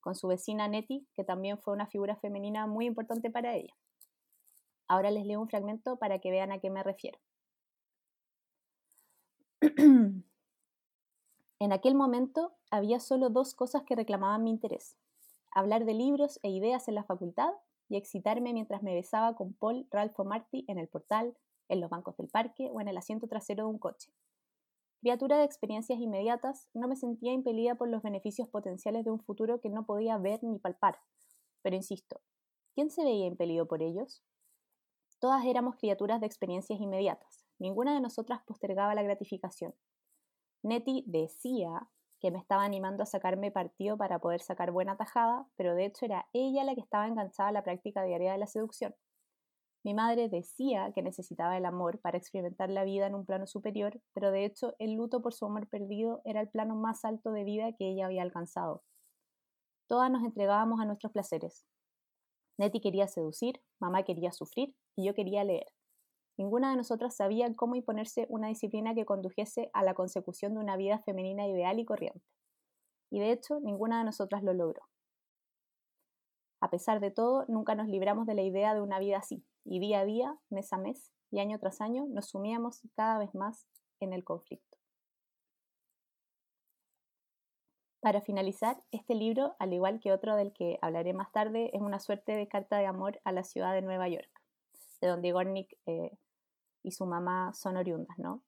con 0.00 0.16
su 0.16 0.26
vecina 0.26 0.66
Nettie, 0.66 1.06
que 1.14 1.22
también 1.22 1.56
fue 1.56 1.72
una 1.72 1.86
figura 1.86 2.16
femenina 2.16 2.66
muy 2.66 2.84
importante 2.84 3.30
para 3.30 3.54
ella. 3.54 3.72
Ahora 4.88 5.12
les 5.12 5.24
leo 5.24 5.40
un 5.40 5.48
fragmento 5.48 6.00
para 6.00 6.18
que 6.18 6.32
vean 6.32 6.50
a 6.50 6.58
qué 6.58 6.68
me 6.68 6.82
refiero. 6.82 7.20
en 9.60 10.24
aquel 11.72 11.94
momento 11.94 12.56
había 12.72 12.98
solo 12.98 13.30
dos 13.30 13.54
cosas 13.54 13.84
que 13.84 13.94
reclamaban 13.94 14.42
mi 14.42 14.50
interés. 14.50 14.96
Hablar 15.52 15.84
de 15.84 15.94
libros 15.94 16.40
e 16.42 16.50
ideas 16.50 16.88
en 16.88 16.96
la 16.96 17.04
facultad 17.04 17.52
y 17.88 17.98
excitarme 17.98 18.52
mientras 18.52 18.82
me 18.82 18.96
besaba 18.96 19.36
con 19.36 19.52
Paul 19.52 19.86
Ralph 19.92 20.18
Marty 20.18 20.64
en 20.66 20.78
el 20.78 20.88
portal 20.88 21.36
en 21.68 21.80
los 21.80 21.90
bancos 21.90 22.16
del 22.16 22.28
parque 22.28 22.70
o 22.72 22.80
en 22.80 22.88
el 22.88 22.96
asiento 22.96 23.26
trasero 23.26 23.64
de 23.64 23.70
un 23.70 23.78
coche. 23.78 24.12
Criatura 25.00 25.38
de 25.38 25.44
experiencias 25.44 25.98
inmediatas, 26.00 26.68
no 26.74 26.88
me 26.88 26.96
sentía 26.96 27.32
impelida 27.32 27.74
por 27.74 27.88
los 27.88 28.02
beneficios 28.02 28.48
potenciales 28.48 29.04
de 29.04 29.10
un 29.10 29.20
futuro 29.20 29.60
que 29.60 29.68
no 29.68 29.86
podía 29.86 30.18
ver 30.18 30.42
ni 30.42 30.58
palpar. 30.58 30.98
Pero 31.62 31.76
insisto, 31.76 32.20
¿quién 32.74 32.90
se 32.90 33.04
veía 33.04 33.26
impelido 33.26 33.66
por 33.66 33.82
ellos? 33.82 34.22
Todas 35.18 35.44
éramos 35.44 35.76
criaturas 35.76 36.20
de 36.20 36.26
experiencias 36.26 36.80
inmediatas. 36.80 37.46
Ninguna 37.58 37.94
de 37.94 38.00
nosotras 38.00 38.42
postergaba 38.46 38.94
la 38.94 39.02
gratificación. 39.02 39.74
Nettie 40.62 41.04
decía 41.06 41.88
que 42.20 42.30
me 42.30 42.38
estaba 42.38 42.64
animando 42.64 43.02
a 43.02 43.06
sacarme 43.06 43.50
partido 43.50 43.96
para 43.96 44.18
poder 44.18 44.40
sacar 44.40 44.72
buena 44.72 44.96
tajada, 44.96 45.46
pero 45.56 45.74
de 45.74 45.86
hecho 45.86 46.04
era 46.04 46.26
ella 46.32 46.64
la 46.64 46.74
que 46.74 46.80
estaba 46.80 47.06
enganchada 47.06 47.50
a 47.50 47.52
la 47.52 47.62
práctica 47.62 48.02
diaria 48.02 48.32
de 48.32 48.38
la 48.38 48.46
seducción. 48.46 48.94
Mi 49.86 49.94
madre 49.94 50.28
decía 50.28 50.90
que 50.92 51.00
necesitaba 51.00 51.56
el 51.56 51.64
amor 51.64 52.00
para 52.00 52.18
experimentar 52.18 52.70
la 52.70 52.82
vida 52.82 53.06
en 53.06 53.14
un 53.14 53.24
plano 53.24 53.46
superior, 53.46 54.00
pero 54.14 54.32
de 54.32 54.44
hecho 54.44 54.74
el 54.80 54.94
luto 54.94 55.22
por 55.22 55.32
su 55.32 55.46
amor 55.46 55.68
perdido 55.68 56.22
era 56.24 56.40
el 56.40 56.48
plano 56.48 56.74
más 56.74 57.04
alto 57.04 57.30
de 57.30 57.44
vida 57.44 57.72
que 57.72 57.88
ella 57.92 58.06
había 58.06 58.22
alcanzado. 58.22 58.82
Todas 59.86 60.10
nos 60.10 60.24
entregábamos 60.24 60.80
a 60.80 60.86
nuestros 60.86 61.12
placeres. 61.12 61.68
Nettie 62.58 62.80
quería 62.80 63.06
seducir, 63.06 63.62
mamá 63.78 64.02
quería 64.02 64.32
sufrir 64.32 64.74
y 64.96 65.06
yo 65.06 65.14
quería 65.14 65.44
leer. 65.44 65.68
Ninguna 66.36 66.70
de 66.70 66.78
nosotras 66.78 67.14
sabía 67.14 67.54
cómo 67.54 67.76
imponerse 67.76 68.26
una 68.28 68.48
disciplina 68.48 68.92
que 68.92 69.06
condujese 69.06 69.70
a 69.72 69.84
la 69.84 69.94
consecución 69.94 70.54
de 70.54 70.58
una 70.58 70.76
vida 70.76 70.98
femenina 70.98 71.46
ideal 71.46 71.78
y 71.78 71.84
corriente. 71.84 72.26
Y 73.08 73.20
de 73.20 73.30
hecho, 73.30 73.60
ninguna 73.60 74.00
de 74.00 74.06
nosotras 74.06 74.42
lo 74.42 74.52
logró. 74.52 74.82
A 76.60 76.70
pesar 76.70 76.98
de 76.98 77.12
todo, 77.12 77.44
nunca 77.46 77.76
nos 77.76 77.86
libramos 77.86 78.26
de 78.26 78.34
la 78.34 78.42
idea 78.42 78.74
de 78.74 78.80
una 78.80 78.98
vida 78.98 79.18
así, 79.18 79.44
y 79.66 79.80
día 79.80 80.00
a 80.00 80.04
día, 80.04 80.38
mes 80.48 80.72
a 80.72 80.78
mes 80.78 81.12
y 81.30 81.40
año 81.40 81.58
tras 81.58 81.80
año 81.80 82.06
nos 82.08 82.26
sumíamos 82.26 82.82
cada 82.94 83.18
vez 83.18 83.34
más 83.34 83.66
en 84.00 84.12
el 84.12 84.24
conflicto. 84.24 84.78
Para 88.00 88.20
finalizar, 88.20 88.80
este 88.92 89.16
libro, 89.16 89.56
al 89.58 89.72
igual 89.72 89.98
que 89.98 90.12
otro 90.12 90.36
del 90.36 90.52
que 90.52 90.78
hablaré 90.80 91.12
más 91.12 91.32
tarde, 91.32 91.70
es 91.74 91.82
una 91.82 91.98
suerte 91.98 92.36
de 92.36 92.46
carta 92.46 92.78
de 92.78 92.86
amor 92.86 93.20
a 93.24 93.32
la 93.32 93.42
ciudad 93.42 93.74
de 93.74 93.82
Nueva 93.82 94.08
York, 94.08 94.30
de 95.00 95.08
donde 95.08 95.32
Gornick 95.32 95.76
eh, 95.86 96.16
y 96.84 96.92
su 96.92 97.04
mamá 97.04 97.52
son 97.52 97.76
oriundas, 97.76 98.16
¿no? 98.18 98.44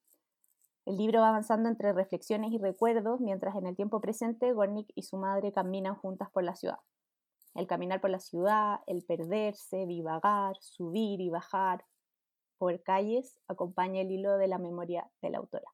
El 0.87 0.96
libro 0.96 1.20
va 1.20 1.30
avanzando 1.30 1.68
entre 1.68 1.92
reflexiones 1.92 2.52
y 2.52 2.58
recuerdos, 2.58 3.20
mientras 3.20 3.56
en 3.56 3.66
el 3.66 3.75
tiempo 3.75 4.00
presente 4.00 4.52
Gornick 4.52 4.92
y 4.94 5.02
su 5.02 5.16
madre 5.16 5.50
caminan 5.50 5.96
juntas 5.96 6.30
por 6.30 6.44
la 6.44 6.54
ciudad 6.54 6.78
el 7.58 7.66
caminar 7.66 8.00
por 8.00 8.10
la 8.10 8.20
ciudad, 8.20 8.80
el 8.86 9.02
perderse, 9.02 9.84
divagar, 9.84 10.56
subir 10.60 11.20
y 11.20 11.28
bajar 11.28 11.84
por 12.56 12.80
calles, 12.84 13.40
acompaña 13.48 14.00
el 14.00 14.12
hilo 14.12 14.38
de 14.38 14.46
la 14.46 14.58
memoria 14.58 15.10
de 15.22 15.30
la 15.30 15.38
autora. 15.38 15.68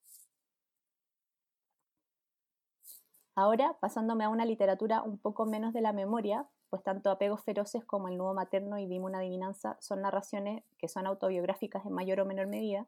Ahora, 3.35 3.77
pasándome 3.81 4.25
a 4.25 4.31
una 4.31 4.47
literatura 4.47 5.03
un 5.03 5.19
poco 5.19 5.45
menos 5.45 5.75
de 5.75 5.83
la 5.83 5.93
memoria, 5.93 6.49
pues 6.71 6.83
tanto 6.83 7.11
Apegos 7.11 7.43
Feroces 7.43 7.85
como 7.85 8.09
El 8.09 8.17
Nuevo 8.17 8.33
Materno 8.33 8.79
y 8.79 8.87
Dime 8.87 9.05
una 9.05 9.19
Adivinanza 9.19 9.77
son 9.81 10.01
narraciones 10.01 10.65
que 10.79 10.89
son 10.89 11.07
autobiográficas 11.07 11.85
en 11.85 11.93
mayor 11.93 12.21
o 12.21 12.25
menor 12.25 12.47
medida, 12.47 12.87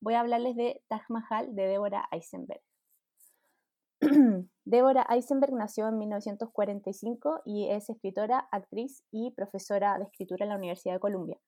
voy 0.00 0.14
a 0.14 0.20
hablarles 0.20 0.56
de 0.56 0.82
Taj 0.88 1.02
Mahal 1.10 1.54
de 1.54 1.66
Débora 1.66 2.08
Eisenberg. 2.10 2.62
Débora 4.64 5.06
Eisenberg 5.08 5.54
nació 5.54 5.88
en 5.88 5.98
1945 5.98 7.42
y 7.44 7.70
es 7.70 7.88
escritora, 7.88 8.48
actriz 8.50 9.02
y 9.10 9.30
profesora 9.30 9.98
de 9.98 10.04
escritura 10.04 10.44
en 10.44 10.50
la 10.50 10.56
Universidad 10.56 10.94
de 10.94 11.00
Columbia. 11.00 11.38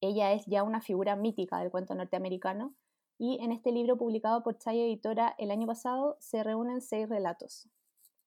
Ella 0.00 0.32
es 0.32 0.44
ya 0.46 0.62
una 0.62 0.80
figura 0.80 1.16
mítica 1.16 1.58
del 1.58 1.70
cuento 1.70 1.94
norteamericano 1.94 2.74
y 3.18 3.42
en 3.42 3.52
este 3.52 3.72
libro 3.72 3.96
publicado 3.96 4.42
por 4.42 4.58
Chay 4.58 4.80
Editora 4.80 5.34
el 5.38 5.50
año 5.50 5.66
pasado 5.66 6.16
se 6.20 6.42
reúnen 6.42 6.80
seis 6.80 7.08
relatos. 7.08 7.68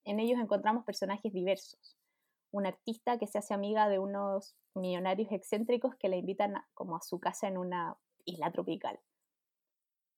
En 0.03 0.19
ellos 0.19 0.39
encontramos 0.39 0.83
personajes 0.85 1.31
diversos. 1.31 1.97
Una 2.51 2.69
artista 2.69 3.17
que 3.17 3.27
se 3.27 3.37
hace 3.37 3.53
amiga 3.53 3.89
de 3.89 3.99
unos 3.99 4.55
millonarios 4.73 5.31
excéntricos 5.31 5.95
que 5.95 6.09
la 6.09 6.15
invitan 6.15 6.55
como 6.73 6.95
a 6.95 7.01
su 7.01 7.19
casa 7.19 7.47
en 7.47 7.57
una 7.57 7.97
isla 8.25 8.51
tropical. 8.51 8.99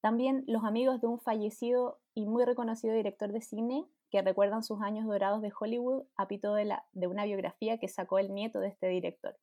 También 0.01 0.43
los 0.47 0.63
amigos 0.63 1.01
de 1.01 1.07
un 1.07 1.19
fallecido 1.19 1.99
y 2.13 2.25
muy 2.25 2.45
reconocido 2.45 2.93
director 2.93 3.31
de 3.31 3.41
cine 3.41 3.85
que 4.09 4.21
recuerdan 4.21 4.63
sus 4.63 4.81
años 4.81 5.05
dorados 5.05 5.41
de 5.41 5.51
Hollywood 5.57 6.05
a 6.15 6.27
pito 6.27 6.53
de, 6.53 6.73
de 6.93 7.07
una 7.07 7.25
biografía 7.25 7.77
que 7.77 7.87
sacó 7.87 8.17
el 8.17 8.33
nieto 8.33 8.59
de 8.59 8.69
este 8.69 8.87
director. 8.87 9.37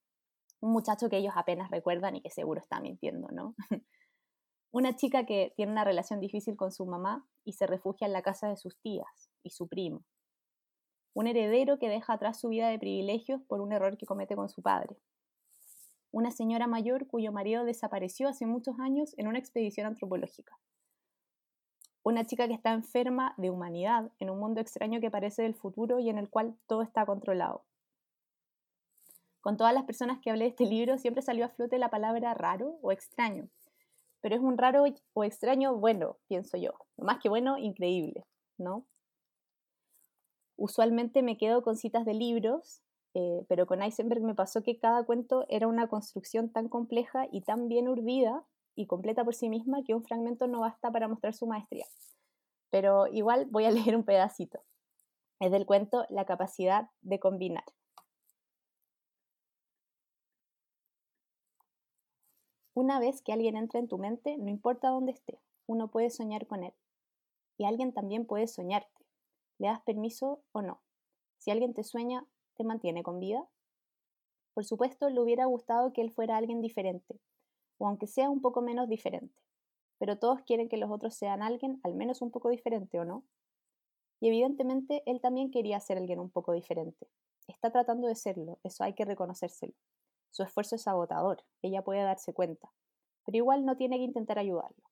Un 0.61 0.73
muchacho 0.73 1.09
que 1.09 1.19
ellos 1.19 1.35
apenas 1.37 1.71
recuerdan 1.71 2.17
y 2.17 2.23
que 2.23 2.31
seguro 2.31 2.61
está 2.61 2.81
mintiendo, 2.81 3.29
¿no? 3.29 3.55
una 4.73 4.97
chica 4.97 5.27
que 5.27 5.53
tiene 5.57 5.73
una 5.73 5.85
relación 5.85 6.21
difícil 6.21 6.57
con 6.57 6.73
su 6.73 6.87
mamá 6.87 7.27
y 7.45 7.53
se 7.53 7.67
refugia 7.67 8.07
en 8.07 8.13
la 8.13 8.23
casa 8.23 8.49
de 8.49 8.57
sus 8.57 8.79
tías 8.81 9.31
y 9.43 9.51
su 9.51 9.69
primo. 9.69 10.05
Un 11.15 11.27
heredero 11.27 11.79
que 11.79 11.89
deja 11.89 12.15
atrás 12.15 12.41
su 12.41 12.49
vida 12.49 12.69
de 12.69 12.79
privilegios 12.79 13.43
por 13.43 13.61
un 13.61 13.73
error 13.73 13.97
que 13.97 14.07
comete 14.07 14.37
con 14.37 14.49
su 14.49 14.63
padre 14.63 14.97
una 16.17 16.31
señora 16.31 16.67
mayor 16.67 17.07
cuyo 17.07 17.31
marido 17.31 17.67
desapareció 17.67 18.27
hace 18.27 18.47
muchos 18.47 18.81
años 18.81 19.13
en 19.19 19.29
una 19.29 19.39
expedición 19.39 19.87
antropológica. 19.87 20.59
Una 22.03 22.25
chica 22.25 22.49
que 22.49 22.55
está 22.55 22.73
enferma 22.73 23.35
de 23.37 23.51
humanidad 23.51 24.11
en 24.19 24.31
un 24.31 24.39
mundo 24.39 24.63
extraño 24.63 24.99
que 24.99 25.11
parece 25.11 25.43
del 25.43 25.55
futuro 25.55 25.99
y 25.99 26.09
en 26.09 26.17
el 26.17 26.31
cual 26.31 26.57
todo 26.67 26.81
está 26.81 27.05
controlado. 27.05 27.67
Con 29.43 29.59
todas 29.59 29.75
las 29.75 29.85
personas 29.85 30.19
que 30.23 30.31
hablé 30.31 30.45
de 30.45 30.51
este 30.53 30.65
libro 30.65 30.97
siempre 30.97 31.21
salió 31.21 31.45
a 31.45 31.51
flote 31.51 31.77
la 31.77 31.91
palabra 31.91 32.33
raro 32.33 32.79
o 32.81 32.93
extraño, 32.93 33.51
pero 34.23 34.37
es 34.37 34.41
un 34.41 34.57
raro 34.57 34.85
o 35.13 35.23
extraño 35.23 35.77
bueno, 35.77 36.17
pienso 36.29 36.57
yo, 36.57 36.73
más 36.97 37.19
que 37.19 37.29
bueno, 37.29 37.59
increíble, 37.59 38.25
¿no? 38.57 38.87
Usualmente 40.57 41.21
me 41.21 41.37
quedo 41.37 41.63
con 41.63 41.77
citas 41.77 42.07
de 42.07 42.15
libros 42.15 42.81
eh, 43.19 43.47
pero 43.49 43.67
con 43.67 43.83
Eisenberg 43.83 44.21
me 44.21 44.35
pasó 44.35 44.63
que 44.63 44.77
cada 44.79 45.03
cuento 45.05 45.47
era 45.49 45.69
una 45.69 45.89
construcción 45.89 46.51
tan 46.51 46.69
compleja 46.69 47.27
y 47.33 47.41
tan 47.41 47.67
bien 47.67 47.89
urdida 47.89 48.45
y 48.75 48.87
completa 48.87 49.25
por 49.25 49.35
sí 49.35 49.49
misma 49.49 49.83
que 49.85 49.95
un 49.95 50.05
fragmento 50.05 50.47
no 50.49 50.61
basta 50.61 50.91
para 50.91 51.09
mostrar 51.09 51.33
su 51.33 51.47
maestría. 51.47 51.87
Pero 52.69 53.07
igual 53.07 53.47
voy 53.47 53.65
a 53.65 53.71
leer 53.71 53.97
un 53.97 54.05
pedacito. 54.05 54.61
Es 55.41 55.51
del 55.51 55.65
cuento 55.65 56.05
La 56.11 56.27
capacidad 56.27 56.91
de 57.01 57.19
combinar. 57.19 57.65
Una 62.75 63.01
vez 63.01 63.23
que 63.23 63.33
alguien 63.33 63.57
entra 63.57 63.81
en 63.81 63.89
tu 63.89 63.97
mente, 63.97 64.37
no 64.37 64.51
importa 64.51 64.91
dónde 64.91 65.13
esté, 65.13 65.41
uno 65.67 65.89
puede 65.89 66.11
soñar 66.11 66.47
con 66.47 66.65
él. 66.65 66.75
y 67.57 67.65
alguien 67.65 67.95
también 67.95 68.27
puede 68.27 68.47
soñarte. 68.47 69.07
¿Le 69.57 69.69
das 69.69 69.81
permiso 69.81 70.43
o 70.53 70.61
no? 70.61 70.83
Si 71.39 71.51
alguien 71.51 71.73
te 71.73 71.83
sueña, 71.83 72.27
¿te 72.57 72.65
mantiene 72.65 73.03
con 73.03 73.21
vida? 73.21 73.47
Por 74.55 74.65
supuesto, 74.65 75.11
le 75.11 75.21
hubiera 75.21 75.45
gustado 75.45 75.93
que 75.93 76.01
él 76.01 76.11
fuera 76.11 76.37
alguien 76.37 76.61
diferente, 76.63 77.21
o 77.79 77.87
aunque 77.87 78.07
sea 78.07 78.31
un 78.31 78.41
poco 78.41 78.63
menos 78.63 78.89
diferente. 78.89 79.35
Pero 79.99 80.19
todos 80.19 80.41
quieren 80.43 80.69
que 80.69 80.77
los 80.77 80.91
otros 80.91 81.15
sean 81.15 81.43
alguien 81.43 81.81
al 81.85 81.95
menos 81.95 82.23
un 82.23 82.31
poco 82.31 82.49
diferente, 82.49 82.99
¿o 82.99 83.05
no? 83.05 83.25
Y 84.21 84.29
evidentemente 84.29 85.03
él 85.07 85.21
también 85.21 85.51
quería 85.51 85.79
ser 85.81 85.99
alguien 85.99 86.21
un 86.21 86.31
poco 86.31 86.53
diferente. 86.53 87.07
Está 87.47 87.71
tratando 87.71 88.09
de 88.09 88.15
serlo, 88.15 88.59
eso 88.65 88.83
hay 88.83 88.95
que 88.95 89.05
reconocérselo. 89.05 89.75
Su 90.31 90.43
esfuerzo 90.43 90.77
es 90.77 90.89
agotador, 90.89 91.45
ella 91.63 91.83
puede 91.83 92.03
darse 92.03 92.33
cuenta, 92.33 92.73
pero 93.25 93.37
igual 93.37 93.65
no 93.65 93.77
tiene 93.77 93.99
que 93.99 94.05
intentar 94.05 94.39
ayudarlo. 94.39 94.83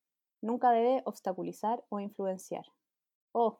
Nunca 0.41 0.71
debe 0.71 1.01
obstaculizar 1.05 1.83
o 1.89 1.99
influenciar. 1.99 2.65
Oh, 3.31 3.59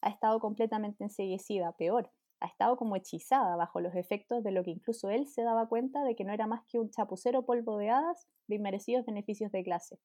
ha 0.00 0.08
estado 0.08 0.40
completamente 0.40 1.04
enseguecida, 1.04 1.72
peor, 1.72 2.10
ha 2.42 2.46
estado 2.48 2.76
como 2.76 2.96
hechizada 2.96 3.56
bajo 3.56 3.80
los 3.80 3.94
efectos 3.94 4.42
de 4.42 4.50
lo 4.50 4.64
que 4.64 4.72
incluso 4.72 5.10
él 5.10 5.28
se 5.28 5.42
daba 5.42 5.68
cuenta 5.68 6.02
de 6.02 6.16
que 6.16 6.24
no 6.24 6.32
era 6.32 6.46
más 6.46 6.64
que 6.66 6.78
un 6.78 6.90
chapucero 6.90 7.44
polvo 7.44 7.78
de 7.78 7.90
hadas 7.90 8.26
de 8.48 8.56
inmerecidos 8.56 9.06
beneficios 9.06 9.52
de 9.52 9.62
clase. 9.62 10.00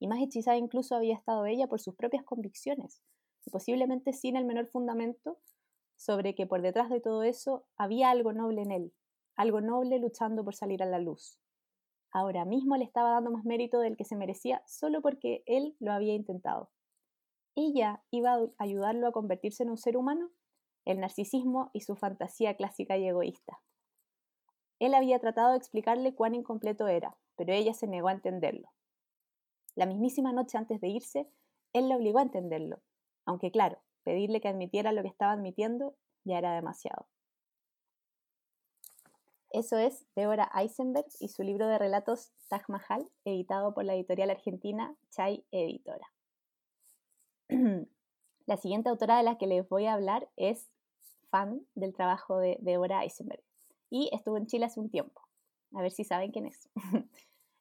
Y 0.00 0.08
más 0.08 0.20
hechizada 0.22 0.56
incluso 0.56 0.96
había 0.96 1.14
estado 1.14 1.44
ella 1.44 1.66
por 1.66 1.80
sus 1.80 1.94
propias 1.94 2.24
convicciones, 2.24 3.02
y 3.44 3.50
posiblemente 3.50 4.12
sin 4.12 4.36
el 4.36 4.46
menor 4.46 4.68
fundamento 4.68 5.38
sobre 5.96 6.34
que 6.34 6.46
por 6.46 6.62
detrás 6.62 6.88
de 6.88 7.00
todo 7.00 7.22
eso 7.22 7.66
había 7.76 8.10
algo 8.10 8.32
noble 8.32 8.62
en 8.62 8.72
él, 8.72 8.92
algo 9.36 9.60
noble 9.60 9.98
luchando 9.98 10.44
por 10.44 10.54
salir 10.54 10.82
a 10.82 10.86
la 10.86 10.98
luz. 10.98 11.38
Ahora 12.10 12.44
mismo 12.44 12.76
le 12.76 12.84
estaba 12.84 13.10
dando 13.10 13.30
más 13.30 13.44
mérito 13.44 13.80
del 13.80 13.96
que 13.96 14.04
se 14.04 14.16
merecía 14.16 14.62
solo 14.66 15.02
porque 15.02 15.42
él 15.46 15.76
lo 15.78 15.92
había 15.92 16.14
intentado. 16.14 16.70
¿Ella 17.54 18.02
iba 18.10 18.34
a 18.34 18.48
ayudarlo 18.58 19.08
a 19.08 19.12
convertirse 19.12 19.62
en 19.62 19.70
un 19.70 19.78
ser 19.78 19.96
humano? 19.96 20.30
El 20.84 21.00
narcisismo 21.00 21.70
y 21.72 21.80
su 21.80 21.96
fantasía 21.96 22.56
clásica 22.56 22.96
y 22.96 23.06
egoísta. 23.06 23.60
Él 24.78 24.94
había 24.94 25.18
tratado 25.18 25.52
de 25.52 25.58
explicarle 25.58 26.14
cuán 26.14 26.34
incompleto 26.34 26.88
era, 26.88 27.16
pero 27.36 27.52
ella 27.52 27.74
se 27.74 27.86
negó 27.86 28.08
a 28.08 28.12
entenderlo. 28.12 28.68
La 29.74 29.86
mismísima 29.86 30.32
noche 30.32 30.58
antes 30.58 30.80
de 30.80 30.88
irse, 30.88 31.28
él 31.72 31.88
la 31.88 31.96
obligó 31.96 32.18
a 32.18 32.22
entenderlo, 32.22 32.80
aunque 33.24 33.50
claro, 33.50 33.78
pedirle 34.02 34.40
que 34.40 34.48
admitiera 34.48 34.92
lo 34.92 35.02
que 35.02 35.08
estaba 35.08 35.32
admitiendo 35.32 35.96
ya 36.24 36.38
era 36.38 36.54
demasiado. 36.54 37.06
Eso 39.50 39.78
es 39.78 40.04
Deborah 40.16 40.50
Eisenberg 40.54 41.06
y 41.20 41.28
su 41.28 41.44
libro 41.44 41.68
de 41.68 41.78
relatos 41.78 42.32
Taj 42.48 42.68
Mahal, 42.68 43.08
editado 43.24 43.72
por 43.72 43.84
la 43.84 43.94
editorial 43.94 44.30
argentina 44.30 44.96
Chai 45.10 45.44
Editora. 45.52 46.12
la 48.46 48.56
siguiente 48.56 48.88
autora 48.88 49.16
de 49.16 49.22
la 49.22 49.38
que 49.38 49.46
les 49.46 49.68
voy 49.68 49.86
a 49.86 49.94
hablar 49.94 50.28
es 50.36 50.70
fan 51.34 51.66
del 51.74 51.92
trabajo 51.92 52.38
de 52.38 52.58
Deborah 52.60 53.02
Eisenberg 53.02 53.42
y 53.90 54.08
estuvo 54.12 54.36
en 54.36 54.46
Chile 54.46 54.66
hace 54.66 54.78
un 54.78 54.88
tiempo. 54.88 55.20
A 55.74 55.82
ver 55.82 55.90
si 55.90 56.04
saben 56.04 56.30
quién 56.30 56.46
es. 56.46 56.68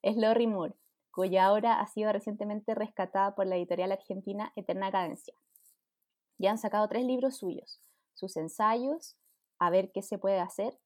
es 0.04 0.16
Lori 0.16 0.46
Moore, 0.46 0.76
cuya 1.10 1.52
obra 1.52 1.80
ha 1.80 1.88
sido 1.88 2.14
recientemente 2.14 2.76
rescatada 2.76 3.34
por 3.34 3.48
la 3.48 3.56
editorial 3.56 3.92
argentina 3.92 4.54
Eterna 4.56 4.92
Cadencia. 4.92 5.34
Ya 6.38 6.52
han 6.52 6.60
sacado 6.60 6.88
tres 6.88 7.04
libros 7.04 7.38
suyos, 7.38 7.82
sus 8.14 8.38
ensayos, 8.38 9.18
A 9.58 9.72
ver 9.72 9.92
qué 9.92 10.04
se 10.04 10.20
puede 10.20 10.40
hacer, 10.40 10.78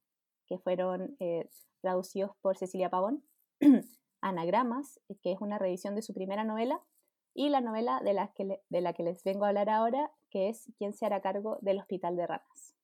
que 0.46 0.58
fueron 0.58 1.18
eh, 1.20 1.50
traducidos 1.82 2.38
por 2.42 2.56
Cecilia 2.56 2.90
Pavón, 2.90 3.22
Anagramas, 4.22 5.02
que 5.22 5.34
es 5.34 5.42
una 5.42 5.60
revisión 5.60 5.94
de 5.96 6.04
su 6.04 6.14
primera 6.14 6.46
novela, 6.46 6.82
y 7.34 7.50
la 7.50 7.60
novela 7.60 8.00
de 8.00 8.14
la, 8.14 8.30
que 8.30 8.62
de 8.70 8.82
la 8.82 8.94
que 8.94 9.04
les 9.04 9.26
vengo 9.26 9.44
a 9.44 9.50
hablar 9.50 9.70
ahora, 9.70 10.10
que 10.30 10.48
es 10.48 10.72
Quién 10.78 10.94
se 10.94 11.06
hará 11.06 11.20
cargo 11.20 11.58
del 11.62 11.80
Hospital 11.80 12.16
de 12.16 12.28
Ranas. 12.28 12.77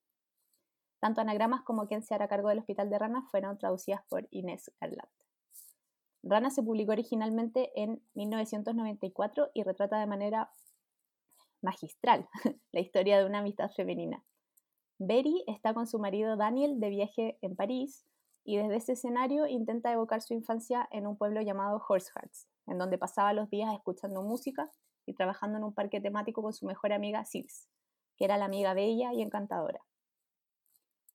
Tanto 1.03 1.19
Anagramas 1.19 1.63
como 1.63 1.85
Quién 1.85 2.01
se 2.01 2.15
hará 2.15 2.29
cargo 2.29 2.47
del 2.47 2.59
Hospital 2.59 2.89
de 2.89 2.97
Ranas 2.97 3.29
fueron 3.29 3.57
traducidas 3.57 4.05
por 4.07 4.25
Inés 4.31 4.71
Garland. 4.79 5.09
Rana 6.23 6.49
se 6.49 6.63
publicó 6.63 6.93
originalmente 6.93 7.71
en 7.75 8.01
1994 8.13 9.49
y 9.53 9.63
retrata 9.63 9.99
de 9.99 10.07
manera 10.07 10.49
magistral 11.61 12.29
la 12.71 12.79
historia 12.79 13.19
de 13.19 13.25
una 13.25 13.39
amistad 13.39 13.69
femenina. 13.71 14.23
Berry 14.97 15.43
está 15.45 15.73
con 15.73 15.87
su 15.87 15.99
marido 15.99 16.37
Daniel 16.37 16.79
de 16.79 16.87
viaje 16.87 17.37
en 17.41 17.57
París 17.57 18.05
y 18.45 18.55
desde 18.55 18.77
ese 18.77 18.93
escenario 18.93 19.45
intenta 19.45 19.91
evocar 19.91 20.21
su 20.21 20.33
infancia 20.33 20.87
en 20.89 21.05
un 21.05 21.17
pueblo 21.17 21.41
llamado 21.41 21.83
Horsehearts, 21.85 22.47
en 22.65 22.77
donde 22.77 22.97
pasaba 22.97 23.33
los 23.33 23.49
días 23.49 23.73
escuchando 23.73 24.23
música 24.23 24.71
y 25.05 25.15
trabajando 25.15 25.57
en 25.57 25.65
un 25.65 25.73
parque 25.73 25.99
temático 25.99 26.41
con 26.41 26.53
su 26.53 26.65
mejor 26.65 26.93
amiga 26.93 27.25
Sils, 27.25 27.67
que 28.15 28.23
era 28.23 28.37
la 28.37 28.45
amiga 28.45 28.73
bella 28.73 29.11
y 29.11 29.21
encantadora. 29.21 29.81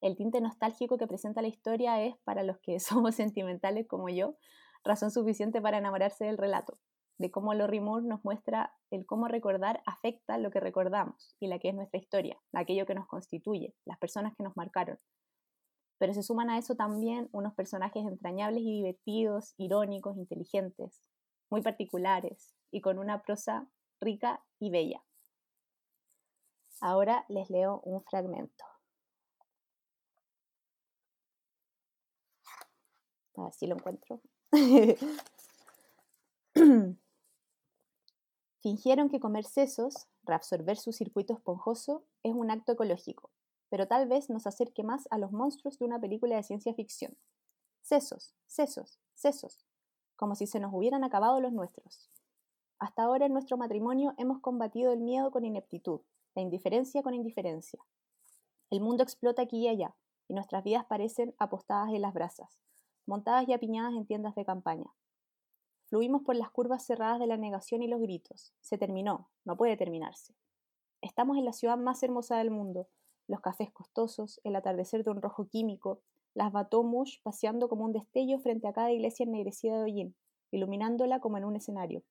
El 0.00 0.16
tinte 0.16 0.40
nostálgico 0.40 0.96
que 0.96 1.08
presenta 1.08 1.42
la 1.42 1.48
historia 1.48 2.02
es, 2.02 2.16
para 2.24 2.44
los 2.44 2.58
que 2.58 2.78
somos 2.80 3.16
sentimentales 3.16 3.86
como 3.86 4.08
yo, 4.08 4.36
razón 4.84 5.10
suficiente 5.10 5.60
para 5.60 5.78
enamorarse 5.78 6.24
del 6.24 6.38
relato, 6.38 6.78
de 7.18 7.30
cómo 7.30 7.52
Lori 7.52 7.80
Moore 7.80 8.06
nos 8.06 8.24
muestra 8.24 8.74
el 8.90 9.04
cómo 9.06 9.26
recordar 9.26 9.82
afecta 9.86 10.38
lo 10.38 10.50
que 10.50 10.60
recordamos 10.60 11.34
y 11.40 11.48
la 11.48 11.58
que 11.58 11.70
es 11.70 11.74
nuestra 11.74 11.98
historia, 11.98 12.40
aquello 12.52 12.86
que 12.86 12.94
nos 12.94 13.08
constituye, 13.08 13.74
las 13.84 13.98
personas 13.98 14.36
que 14.36 14.44
nos 14.44 14.56
marcaron. 14.56 14.98
Pero 15.98 16.14
se 16.14 16.22
suman 16.22 16.48
a 16.48 16.58
eso 16.58 16.76
también 16.76 17.28
unos 17.32 17.54
personajes 17.54 18.06
entrañables 18.06 18.62
y 18.62 18.72
divertidos, 18.72 19.54
irónicos, 19.56 20.16
inteligentes, 20.16 21.02
muy 21.50 21.60
particulares 21.60 22.54
y 22.70 22.80
con 22.80 23.00
una 23.00 23.20
prosa 23.22 23.68
rica 24.00 24.44
y 24.60 24.70
bella. 24.70 25.02
Ahora 26.80 27.24
les 27.28 27.50
leo 27.50 27.80
un 27.80 28.04
fragmento. 28.04 28.77
A 33.38 33.44
ver 33.44 33.54
si 33.54 33.66
lo 33.68 33.76
encuentro. 33.76 34.20
Fingieron 38.60 39.08
que 39.08 39.20
comer 39.20 39.44
sesos, 39.44 40.08
reabsorber 40.24 40.76
su 40.76 40.92
circuito 40.92 41.34
esponjoso, 41.34 42.02
es 42.24 42.34
un 42.34 42.50
acto 42.50 42.72
ecológico, 42.72 43.30
pero 43.68 43.86
tal 43.86 44.08
vez 44.08 44.28
nos 44.28 44.48
acerque 44.48 44.82
más 44.82 45.06
a 45.10 45.18
los 45.18 45.30
monstruos 45.30 45.78
de 45.78 45.84
una 45.84 46.00
película 46.00 46.34
de 46.34 46.42
ciencia 46.42 46.74
ficción. 46.74 47.16
Sesos, 47.80 48.34
sesos, 48.46 48.98
sesos, 49.14 49.64
como 50.16 50.34
si 50.34 50.48
se 50.48 50.58
nos 50.58 50.74
hubieran 50.74 51.04
acabado 51.04 51.40
los 51.40 51.52
nuestros. 51.52 52.10
Hasta 52.80 53.04
ahora 53.04 53.26
en 53.26 53.32
nuestro 53.32 53.56
matrimonio 53.56 54.14
hemos 54.18 54.40
combatido 54.40 54.92
el 54.92 55.00
miedo 55.00 55.30
con 55.30 55.44
ineptitud, 55.44 56.00
la 56.34 56.42
indiferencia 56.42 57.04
con 57.04 57.14
indiferencia. 57.14 57.78
El 58.70 58.80
mundo 58.80 59.04
explota 59.04 59.42
aquí 59.42 59.58
y 59.58 59.68
allá, 59.68 59.94
y 60.26 60.34
nuestras 60.34 60.64
vidas 60.64 60.86
parecen 60.86 61.36
apostadas 61.38 61.94
en 61.94 62.02
las 62.02 62.12
brasas, 62.12 62.58
montadas 63.08 63.48
y 63.48 63.54
apiñadas 63.54 63.94
en 63.94 64.06
tiendas 64.06 64.34
de 64.34 64.44
campaña. 64.44 64.94
Fluimos 65.86 66.22
por 66.22 66.36
las 66.36 66.50
curvas 66.50 66.84
cerradas 66.84 67.18
de 67.18 67.26
la 67.26 67.38
negación 67.38 67.82
y 67.82 67.88
los 67.88 68.00
gritos. 68.00 68.52
Se 68.60 68.76
terminó, 68.76 69.30
no 69.44 69.56
puede 69.56 69.76
terminarse. 69.78 70.34
Estamos 71.00 71.38
en 71.38 71.46
la 71.46 71.54
ciudad 71.54 71.78
más 71.78 72.02
hermosa 72.02 72.36
del 72.36 72.50
mundo. 72.50 72.88
Los 73.26 73.40
cafés 73.40 73.72
costosos, 73.72 74.40
el 74.44 74.54
atardecer 74.54 75.04
de 75.04 75.10
un 75.10 75.22
rojo 75.22 75.48
químico, 75.48 76.02
las 76.34 76.52
Batomush 76.52 77.22
paseando 77.22 77.70
como 77.70 77.86
un 77.86 77.92
destello 77.92 78.38
frente 78.40 78.68
a 78.68 78.74
cada 78.74 78.92
iglesia 78.92 79.24
ennegrecida 79.24 79.78
de 79.78 79.84
hollín, 79.84 80.16
iluminándola 80.50 81.20
como 81.20 81.38
en 81.38 81.46
un 81.46 81.56
escenario. 81.56 82.02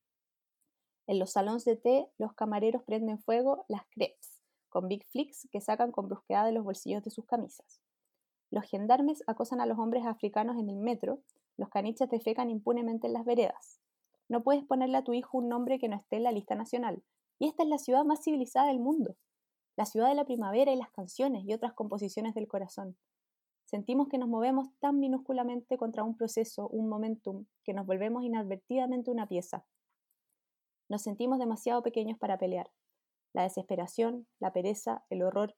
En 1.06 1.20
los 1.20 1.32
salones 1.32 1.64
de 1.64 1.76
té, 1.76 2.10
los 2.18 2.34
camareros 2.34 2.84
prenden 2.84 3.20
fuego 3.20 3.66
las 3.68 3.84
crepes, 3.92 4.42
con 4.70 4.88
big 4.88 5.06
flicks 5.06 5.48
que 5.52 5.62
sacan 5.62 5.92
con 5.92 6.08
brusquedad 6.08 6.46
de 6.46 6.52
los 6.54 6.64
bolsillos 6.64 7.04
de 7.04 7.12
sus 7.12 7.26
camisas. 7.26 7.82
Los 8.50 8.66
gendarmes 8.66 9.24
acosan 9.28 9.62
a 9.62 9.66
los 9.66 9.78
hombres 9.78 10.06
africanos 10.06 10.58
en 10.58 10.70
el 10.70 10.78
metro, 10.78 11.22
los 11.58 11.70
caniches 11.70 12.10
defecan 12.10 12.50
impunemente 12.50 13.08
en 13.08 13.14
las 13.14 13.26
veredas. 13.26 13.82
No 14.30 14.44
puedes 14.44 14.64
ponerle 14.64 14.98
a 14.98 15.04
tu 15.04 15.14
hijo 15.14 15.38
un 15.38 15.50
nombre 15.50 15.80
que 15.80 15.90
no 15.90 15.96
esté 15.96 16.18
en 16.18 16.24
la 16.24 16.32
lista 16.32 16.56
nacional. 16.56 17.04
Y 17.40 17.48
esta 17.48 17.64
es 17.64 17.70
la 17.70 17.78
ciudad 17.78 18.04
más 18.04 18.24
civilizada 18.24 18.68
del 18.68 18.80
mundo. 18.80 19.16
La 19.76 19.86
ciudad 19.86 20.10
de 20.10 20.16
la 20.16 20.26
primavera 20.26 20.72
y 20.72 20.76
las 20.76 20.92
canciones 20.92 21.44
y 21.46 21.54
otras 21.54 21.74
composiciones 21.74 22.34
del 22.34 22.48
corazón. 22.48 22.98
Sentimos 23.66 24.08
que 24.08 24.18
nos 24.18 24.30
movemos 24.30 24.70
tan 24.80 25.00
minúsculamente 25.00 25.78
contra 25.78 26.04
un 26.04 26.16
proceso, 26.16 26.70
un 26.70 26.88
momentum, 26.88 27.46
que 27.64 27.74
nos 27.74 27.86
volvemos 27.86 28.24
inadvertidamente 28.24 29.12
una 29.12 29.28
pieza. 29.28 29.66
Nos 30.90 31.02
sentimos 31.02 31.38
demasiado 31.38 31.84
pequeños 31.84 32.18
para 32.18 32.38
pelear. 32.38 32.72
La 33.34 33.44
desesperación, 33.44 34.26
la 34.40 34.54
pereza, 34.54 35.04
el 35.10 35.22
horror, 35.22 35.56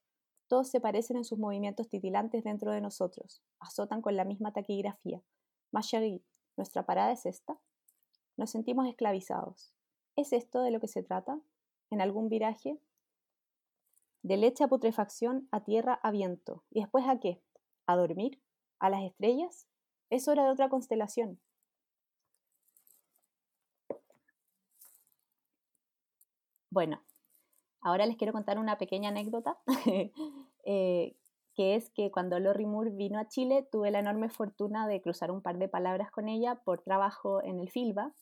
todos 0.49 0.67
se 0.67 0.81
parecen 0.81 1.15
en 1.15 1.23
sus 1.23 1.39
movimientos 1.39 1.87
titilantes 1.87 2.43
dentro 2.43 2.71
de 2.71 2.81
nosotros, 2.81 3.41
azotan 3.59 4.01
con 4.01 4.17
la 4.17 4.25
misma 4.25 4.51
taquigrafía, 4.51 5.21
Mashagui, 5.71 6.23
¿nuestra 6.57 6.85
parada 6.85 7.11
es 7.11 7.25
esta? 7.25 7.59
Nos 8.35 8.49
sentimos 8.49 8.87
esclavizados. 8.87 9.73
¿Es 10.15 10.33
esto 10.33 10.61
de 10.63 10.71
lo 10.71 10.79
que 10.79 10.87
se 10.87 11.03
trata? 11.03 11.39
¿En 11.91 12.01
algún 12.01 12.27
viraje? 12.27 12.79
De 14.23 14.37
leche 14.37 14.63
a 14.63 14.67
putrefacción, 14.67 15.47
a 15.51 15.63
tierra 15.63 15.93
a 15.93 16.11
viento. 16.11 16.63
¿Y 16.71 16.81
después 16.81 17.05
a 17.07 17.19
qué? 17.19 17.41
¿A 17.85 17.95
dormir? 17.95 18.41
¿A 18.79 18.89
las 18.89 19.03
estrellas? 19.03 19.67
Es 20.09 20.27
hora 20.27 20.43
de 20.43 20.51
otra 20.51 20.69
constelación. 20.69 21.39
Bueno, 26.71 27.01
Ahora 27.81 28.05
les 28.05 28.17
quiero 28.17 28.33
contar 28.33 28.59
una 28.59 28.77
pequeña 28.77 29.09
anécdota, 29.09 29.57
eh, 30.65 31.15
que 31.55 31.75
es 31.75 31.89
que 31.91 32.11
cuando 32.11 32.39
Lori 32.39 32.65
Moore 32.65 32.91
vino 32.91 33.19
a 33.19 33.27
Chile 33.27 33.67
tuve 33.71 33.91
la 33.91 33.99
enorme 33.99 34.29
fortuna 34.29 34.87
de 34.87 35.01
cruzar 35.01 35.31
un 35.31 35.41
par 35.41 35.57
de 35.57 35.67
palabras 35.67 36.11
con 36.11 36.27
ella 36.27 36.55
por 36.63 36.81
trabajo 36.81 37.43
en 37.43 37.59
el 37.59 37.69
Filba. 37.69 38.13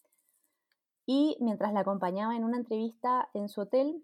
Y 1.05 1.37
mientras 1.39 1.73
la 1.73 1.81
acompañaba 1.81 2.35
en 2.35 2.43
una 2.43 2.57
entrevista 2.57 3.29
en 3.33 3.47
su 3.49 3.61
hotel, 3.61 4.03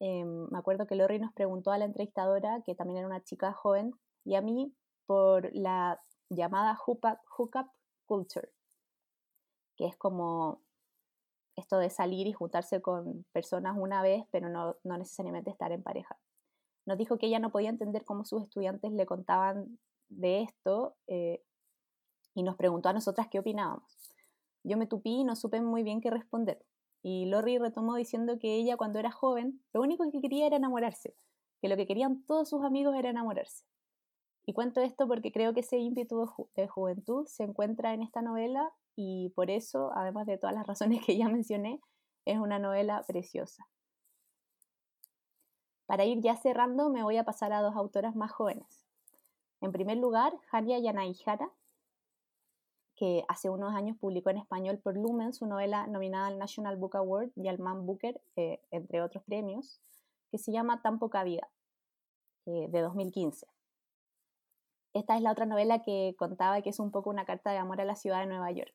em, 0.00 0.46
me 0.50 0.58
acuerdo 0.58 0.86
que 0.86 0.94
Lori 0.94 1.18
nos 1.18 1.32
preguntó 1.32 1.72
a 1.72 1.78
la 1.78 1.86
entrevistadora, 1.86 2.62
que 2.62 2.74
también 2.74 2.98
era 2.98 3.06
una 3.06 3.22
chica 3.22 3.52
joven, 3.52 3.94
y 4.24 4.34
a 4.34 4.42
mí 4.42 4.74
por 5.06 5.50
la 5.54 6.00
llamada 6.28 6.76
hookup 6.76 7.70
culture, 8.06 8.48
que 9.76 9.86
es 9.86 9.96
como 9.96 10.62
esto 11.56 11.78
de 11.78 11.90
salir 11.90 12.26
y 12.26 12.32
juntarse 12.32 12.80
con 12.80 13.24
personas 13.32 13.76
una 13.78 14.02
vez, 14.02 14.24
pero 14.30 14.48
no, 14.48 14.76
necesariamente 14.84 15.50
estar 15.50 15.72
en 15.72 15.82
pareja. 15.82 16.18
Nos 16.86 16.98
dijo 16.98 17.18
que 17.18 17.26
ella 17.26 17.38
no 17.38 17.50
podía 17.50 17.70
entender 17.70 18.04
cómo 18.04 18.24
sus 18.24 18.42
estudiantes 18.42 18.92
le 18.92 19.06
contaban 19.06 19.78
de 20.08 20.42
esto 20.42 20.96
eh, 21.08 21.42
y 22.34 22.42
nos 22.42 22.56
preguntó 22.56 22.90
a 22.90 22.92
nosotras 22.92 23.28
qué 23.30 23.38
opinábamos. 23.38 24.12
Yo 24.62 24.76
me 24.76 24.86
tupí 24.86 25.20
y 25.20 25.24
no 25.24 25.34
supe 25.34 25.60
muy 25.60 25.82
bien 25.82 26.00
qué 26.00 26.10
responder. 26.10 26.64
Y 27.02 27.26
Lori 27.26 27.58
retomó 27.58 27.96
diciendo 27.96 28.38
que 28.38 28.56
ella 28.56 28.76
cuando 28.76 28.98
era 28.98 29.10
joven 29.10 29.62
lo 29.72 29.80
único 29.80 30.08
que 30.10 30.20
quería 30.20 30.46
era 30.46 30.56
enamorarse, 30.56 31.14
que 31.60 31.68
lo 31.68 31.76
que 31.76 31.86
querían 31.86 32.22
todos 32.24 32.48
sus 32.48 32.64
amigos 32.64 32.94
era 32.96 33.10
enamorarse. 33.10 33.64
Y 34.44 34.52
cuento 34.52 34.80
esto 34.80 35.08
porque 35.08 35.32
creo 35.32 35.54
que 35.54 35.60
ese 35.60 35.78
ímpetu 35.78 36.28
de 36.54 36.68
juventud 36.68 37.26
se 37.26 37.42
encuentra 37.42 37.94
en 37.94 38.02
esta 38.02 38.22
novela 38.22 38.72
y 38.96 39.28
por 39.36 39.50
eso, 39.50 39.92
además 39.94 40.26
de 40.26 40.38
todas 40.38 40.54
las 40.54 40.66
razones 40.66 41.04
que 41.06 41.16
ya 41.16 41.28
mencioné, 41.28 41.80
es 42.24 42.38
una 42.38 42.58
novela 42.58 43.04
preciosa. 43.06 43.68
Para 45.86 46.04
ir 46.04 46.20
ya 46.20 46.36
cerrando, 46.36 46.90
me 46.90 47.04
voy 47.04 47.16
a 47.16 47.24
pasar 47.24 47.52
a 47.52 47.62
dos 47.62 47.76
autoras 47.76 48.16
más 48.16 48.32
jóvenes. 48.32 48.84
En 49.60 49.70
primer 49.70 49.98
lugar, 49.98 50.32
Hania 50.50 50.78
Yanagihara, 50.78 51.50
que 52.96 53.24
hace 53.28 53.50
unos 53.50 53.74
años 53.74 53.96
publicó 53.98 54.30
en 54.30 54.38
español 54.38 54.78
por 54.78 54.96
Lumen 54.96 55.34
su 55.34 55.46
novela 55.46 55.86
nominada 55.86 56.28
al 56.28 56.38
National 56.38 56.76
Book 56.76 56.96
Award 56.96 57.30
y 57.36 57.46
al 57.48 57.58
Man 57.58 57.86
Booker, 57.86 58.20
eh, 58.36 58.60
entre 58.70 59.02
otros 59.02 59.22
premios, 59.24 59.80
que 60.30 60.38
se 60.38 60.50
llama 60.50 60.82
Tan 60.82 60.98
poca 60.98 61.22
vida, 61.22 61.48
eh, 62.46 62.66
de 62.68 62.80
2015. 62.80 63.46
Esta 64.94 65.16
es 65.16 65.22
la 65.22 65.30
otra 65.30 65.44
novela 65.44 65.82
que 65.82 66.16
contaba 66.18 66.62
que 66.62 66.70
es 66.70 66.80
un 66.80 66.90
poco 66.90 67.10
una 67.10 67.26
carta 67.26 67.50
de 67.50 67.58
amor 67.58 67.80
a 67.82 67.84
la 67.84 67.96
ciudad 67.96 68.20
de 68.20 68.26
Nueva 68.26 68.50
York. 68.50 68.74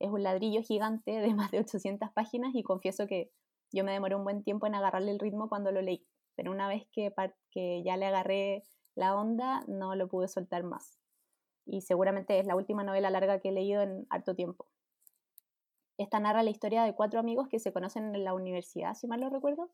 Es 0.00 0.10
un 0.10 0.22
ladrillo 0.22 0.62
gigante 0.62 1.12
de 1.12 1.34
más 1.34 1.50
de 1.50 1.60
800 1.60 2.10
páginas 2.12 2.54
y 2.54 2.62
confieso 2.62 3.06
que 3.06 3.30
yo 3.72 3.84
me 3.84 3.92
demoré 3.92 4.16
un 4.16 4.24
buen 4.24 4.42
tiempo 4.42 4.66
en 4.66 4.74
agarrarle 4.74 5.12
el 5.12 5.20
ritmo 5.20 5.48
cuando 5.48 5.70
lo 5.70 5.80
leí, 5.80 6.04
pero 6.34 6.50
una 6.50 6.66
vez 6.66 6.88
que, 6.92 7.12
que 7.50 7.82
ya 7.84 7.96
le 7.96 8.06
agarré 8.06 8.64
la 8.96 9.14
onda, 9.14 9.62
no 9.68 9.94
lo 9.94 10.08
pude 10.08 10.26
soltar 10.26 10.64
más. 10.64 10.98
Y 11.66 11.82
seguramente 11.82 12.38
es 12.38 12.46
la 12.46 12.56
última 12.56 12.82
novela 12.82 13.10
larga 13.10 13.38
que 13.38 13.50
he 13.50 13.52
leído 13.52 13.82
en 13.82 14.06
harto 14.10 14.34
tiempo. 14.34 14.66
Esta 15.98 16.18
narra 16.18 16.42
la 16.42 16.50
historia 16.50 16.82
de 16.82 16.94
cuatro 16.94 17.20
amigos 17.20 17.48
que 17.48 17.60
se 17.60 17.72
conocen 17.72 18.14
en 18.14 18.24
la 18.24 18.34
universidad, 18.34 18.94
si 18.94 19.06
mal 19.06 19.20
no 19.20 19.28
recuerdo, 19.28 19.70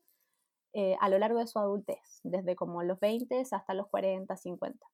eh, 0.73 0.97
a 0.99 1.09
lo 1.09 1.17
largo 1.17 1.39
de 1.39 1.47
su 1.47 1.57
adultez, 1.57 2.19
desde 2.23 2.55
como 2.55 2.83
los 2.83 2.99
20 2.99 3.43
hasta 3.49 3.73
los 3.73 3.87
40, 3.87 4.35
50. 4.35 4.85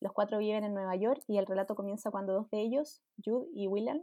Los 0.00 0.12
cuatro 0.12 0.38
viven 0.38 0.64
en 0.64 0.74
Nueva 0.74 0.96
York 0.96 1.22
y 1.28 1.38
el 1.38 1.46
relato 1.46 1.76
comienza 1.76 2.10
cuando 2.10 2.34
dos 2.34 2.50
de 2.50 2.60
ellos, 2.60 3.00
Jude 3.24 3.46
y 3.54 3.68
William, 3.68 4.02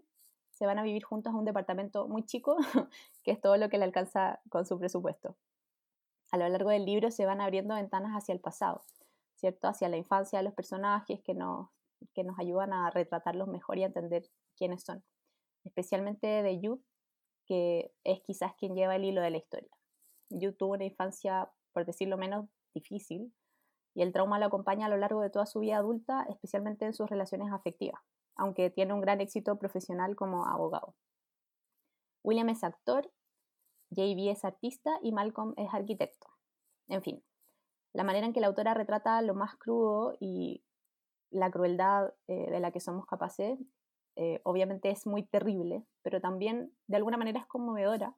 se 0.62 0.67
van 0.67 0.78
a 0.78 0.84
vivir 0.84 1.04
juntos 1.04 1.34
a 1.34 1.36
un 1.36 1.43
departamento 1.43 2.08
muy 2.08 2.24
chico, 2.24 2.56
que 3.24 3.32
es 3.32 3.41
todo 3.41 3.58
lo 3.58 3.67
que 3.67 3.80
le 3.80 3.84
alcanza 3.84 4.41
con 4.50 4.63
su 4.67 4.78
presupuesto. 4.78 5.36
A 6.30 6.38
lo 6.38 6.47
largo 6.47 6.69
del 6.69 6.86
libro 6.86 7.10
se 7.10 7.26
van 7.26 7.41
abriendo 7.41 7.74
ventanas 7.74 8.12
hacia 8.12 8.34
el 8.34 8.39
pasado, 8.39 8.84
¿cierto? 9.34 9.67
Hacia 9.67 9.89
la 9.89 9.97
infancia 9.97 10.38
de 10.38 10.43
los 10.43 10.54
personajes 10.54 11.19
que 11.24 11.34
nos, 11.34 11.69
que 12.13 12.24
nos 12.24 12.38
ayudan 12.38 12.74
a 12.74 12.91
retratarlos 12.91 13.47
mejor 13.47 13.80
y 13.80 13.84
a 13.86 13.88
entender 13.88 14.30
quiénes 14.56 14.84
son. 14.84 15.04
Especialmente 15.63 16.28
de 16.28 16.60
Jude, 16.62 16.84
que 17.47 17.91
es 18.04 18.21
quizás 18.21 18.54
quien 18.54 18.76
lleva 18.76 18.95
el 18.95 19.04
hilo 19.04 19.21
de 19.21 19.32
la 19.32 19.38
historia. 19.38 19.71
Jude 20.30 20.54
tuvo 20.54 20.74
una 20.74 20.86
infancia, 20.86 21.52
por 21.74 21.86
decirlo 21.86 22.19
menos, 22.19 22.47
difícil, 22.76 23.34
y 23.95 24.04
el 24.04 24.13
trauma 24.13 24.38
lo 24.38 24.45
acompaña 24.45 24.86
a 24.86 24.89
lo 24.89 24.97
largo 24.97 25.21
de 25.21 25.32
toda 25.32 25.47
su 25.47 25.62
vida 25.62 25.78
adulta, 25.78 26.24
especialmente 26.30 26.86
en 26.86 26.93
sus 26.93 27.10
relaciones 27.10 27.52
afectivas 27.52 28.00
aunque 28.36 28.70
tiene 28.70 28.94
un 28.94 29.02
gran 29.02 29.22
éxito 29.22 29.58
profesional 29.58 30.15
como 30.15 30.46
abogado. 30.46 30.96
William 32.24 32.50
es 32.50 32.63
actor, 32.63 33.12
JB 33.89 34.30
es 34.32 34.46
artista 34.46 35.00
y 35.02 35.12
Malcolm 35.12 35.54
es 35.58 35.74
arquitecto. 35.74 36.28
En 36.88 37.02
fin, 37.02 37.24
la 37.94 38.04
manera 38.04 38.26
en 38.26 38.34
que 38.34 38.41
la 38.41 38.48
autora 38.48 38.74
retrata 38.74 39.22
lo 39.22 39.34
más 39.34 39.56
crudo 39.56 40.15
y 40.20 40.63
la 41.30 41.50
crueldad 41.52 42.13
eh, 42.28 42.50
de 42.50 42.60
la 42.60 42.72
que 42.72 42.80
somos 42.80 43.06
capaces, 43.06 43.60
eh, 44.15 44.41
obviamente 44.44 44.89
es 44.89 45.08
muy 45.08 45.24
terrible, 45.24 45.86
pero 46.02 46.22
también 46.22 46.74
de 46.88 46.98
alguna 46.98 47.17
manera 47.17 47.39
es 47.39 47.48
conmovedora, 47.48 48.15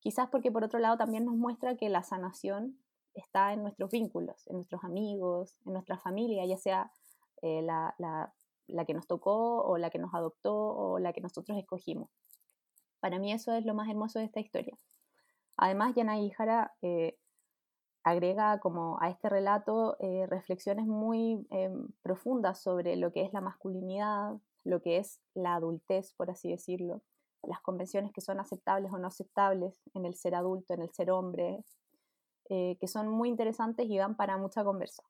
quizás 0.00 0.28
porque 0.30 0.52
por 0.52 0.64
otro 0.64 0.78
lado 0.78 0.96
también 0.96 1.24
nos 1.24 1.34
muestra 1.34 1.76
que 1.76 1.88
la 1.88 2.02
sanación 2.02 2.78
está 3.14 3.52
en 3.52 3.62
nuestros 3.62 3.90
vínculos, 3.90 4.46
en 4.46 4.56
nuestros 4.56 4.84
amigos, 4.84 5.56
en 5.66 5.74
nuestra 5.74 5.98
familia, 5.98 6.46
ya 6.46 6.56
sea 6.56 6.92
eh, 7.42 7.62
la, 7.62 7.94
la 7.98 8.32
que 8.84 8.94
nos 8.94 9.06
tocó 9.06 9.62
o 9.62 9.78
la 9.78 9.90
que 9.90 9.98
nos 9.98 10.14
adoptó 10.14 10.54
o 10.54 10.98
la 10.98 11.12
que 11.12 11.20
nosotros 11.20 11.56
escogimos. 11.58 12.10
Para 13.00 13.18
mí 13.18 13.32
eso 13.32 13.52
es 13.52 13.64
lo 13.64 13.74
más 13.74 13.88
hermoso 13.88 14.18
de 14.18 14.26
esta 14.26 14.40
historia. 14.40 14.78
Además, 15.56 15.94
Yana 15.94 16.18
Ihara 16.18 16.74
eh, 16.82 17.18
agrega 18.04 18.58
como 18.60 18.98
a 19.00 19.10
este 19.10 19.28
relato 19.28 19.96
eh, 20.00 20.26
reflexiones 20.26 20.86
muy 20.86 21.46
em, 21.50 21.88
profundas 22.02 22.60
sobre 22.60 22.96
lo 22.96 23.12
que 23.12 23.22
es 23.22 23.32
la 23.32 23.40
masculinidad, 23.40 24.34
lo 24.64 24.80
que 24.80 24.98
es 24.98 25.20
la 25.34 25.54
adultez, 25.54 26.12
por 26.14 26.30
así 26.30 26.50
decirlo, 26.50 27.02
las 27.42 27.60
convenciones 27.60 28.12
que 28.12 28.20
son 28.20 28.40
aceptables 28.40 28.92
o 28.92 28.98
no 28.98 29.08
aceptables 29.08 29.80
en 29.94 30.04
el 30.04 30.14
ser 30.14 30.34
adulto, 30.34 30.74
en 30.74 30.82
el 30.82 30.90
ser 30.90 31.10
hombre, 31.10 31.64
eh, 32.48 32.76
que 32.80 32.86
son 32.86 33.08
muy 33.08 33.28
interesantes 33.28 33.86
y 33.88 33.98
dan 33.98 34.16
para 34.16 34.36
mucha 34.36 34.64
conversa. 34.64 35.02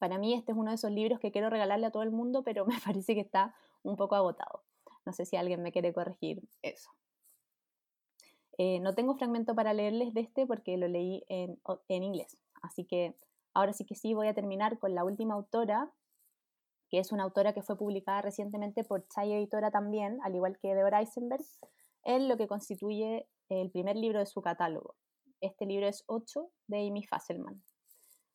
Para 0.00 0.18
mí 0.18 0.32
este 0.32 0.52
es 0.52 0.58
uno 0.58 0.70
de 0.70 0.76
esos 0.76 0.90
libros 0.90 1.20
que 1.20 1.30
quiero 1.30 1.50
regalarle 1.50 1.86
a 1.86 1.90
todo 1.90 2.02
el 2.02 2.10
mundo, 2.10 2.42
pero 2.42 2.64
me 2.66 2.80
parece 2.84 3.14
que 3.14 3.20
está 3.20 3.54
un 3.82 3.96
poco 3.96 4.16
agotado. 4.16 4.64
No 5.04 5.12
sé 5.12 5.26
si 5.26 5.36
alguien 5.36 5.62
me 5.62 5.72
quiere 5.72 5.92
corregir 5.92 6.42
eso. 6.62 6.90
Eh, 8.56 8.80
no 8.80 8.94
tengo 8.94 9.14
fragmento 9.14 9.54
para 9.54 9.74
leerles 9.74 10.14
de 10.14 10.22
este 10.22 10.46
porque 10.46 10.78
lo 10.78 10.88
leí 10.88 11.22
en, 11.28 11.58
inglés. 11.88 12.38
Así 12.62 12.84
que 12.84 13.14
ahora 13.52 13.74
sí 13.74 13.84
que 13.84 13.94
sí 13.94 14.14
voy 14.14 14.28
a 14.28 14.34
terminar 14.34 14.78
con 14.78 14.94
la 14.94 15.04
última 15.04 15.34
autora, 15.34 15.92
que 16.88 16.98
es 16.98 17.12
una 17.12 17.24
autora 17.24 17.52
que 17.52 17.62
fue 17.62 17.76
publicada 17.76 18.22
recientemente 18.22 18.84
por 18.84 19.06
Chai 19.08 19.32
Editora 19.32 19.70
también, 19.70 20.18
al 20.24 20.34
igual 20.34 20.58
que 20.58 20.74
Deborah 20.74 21.00
Eisenberg, 21.00 21.44
en 22.04 22.26
lo 22.26 22.38
que 22.38 22.48
constituye 22.48 23.28
el 23.50 23.70
primer 23.70 23.96
libro 23.96 24.18
de 24.18 24.26
su 24.26 24.40
catálogo. 24.40 24.96
Este 25.42 25.66
libro 25.66 25.86
es 25.86 26.04
8 26.06 26.50
de 26.68 26.86
Amy 26.86 27.04
Fasselman. 27.04 27.62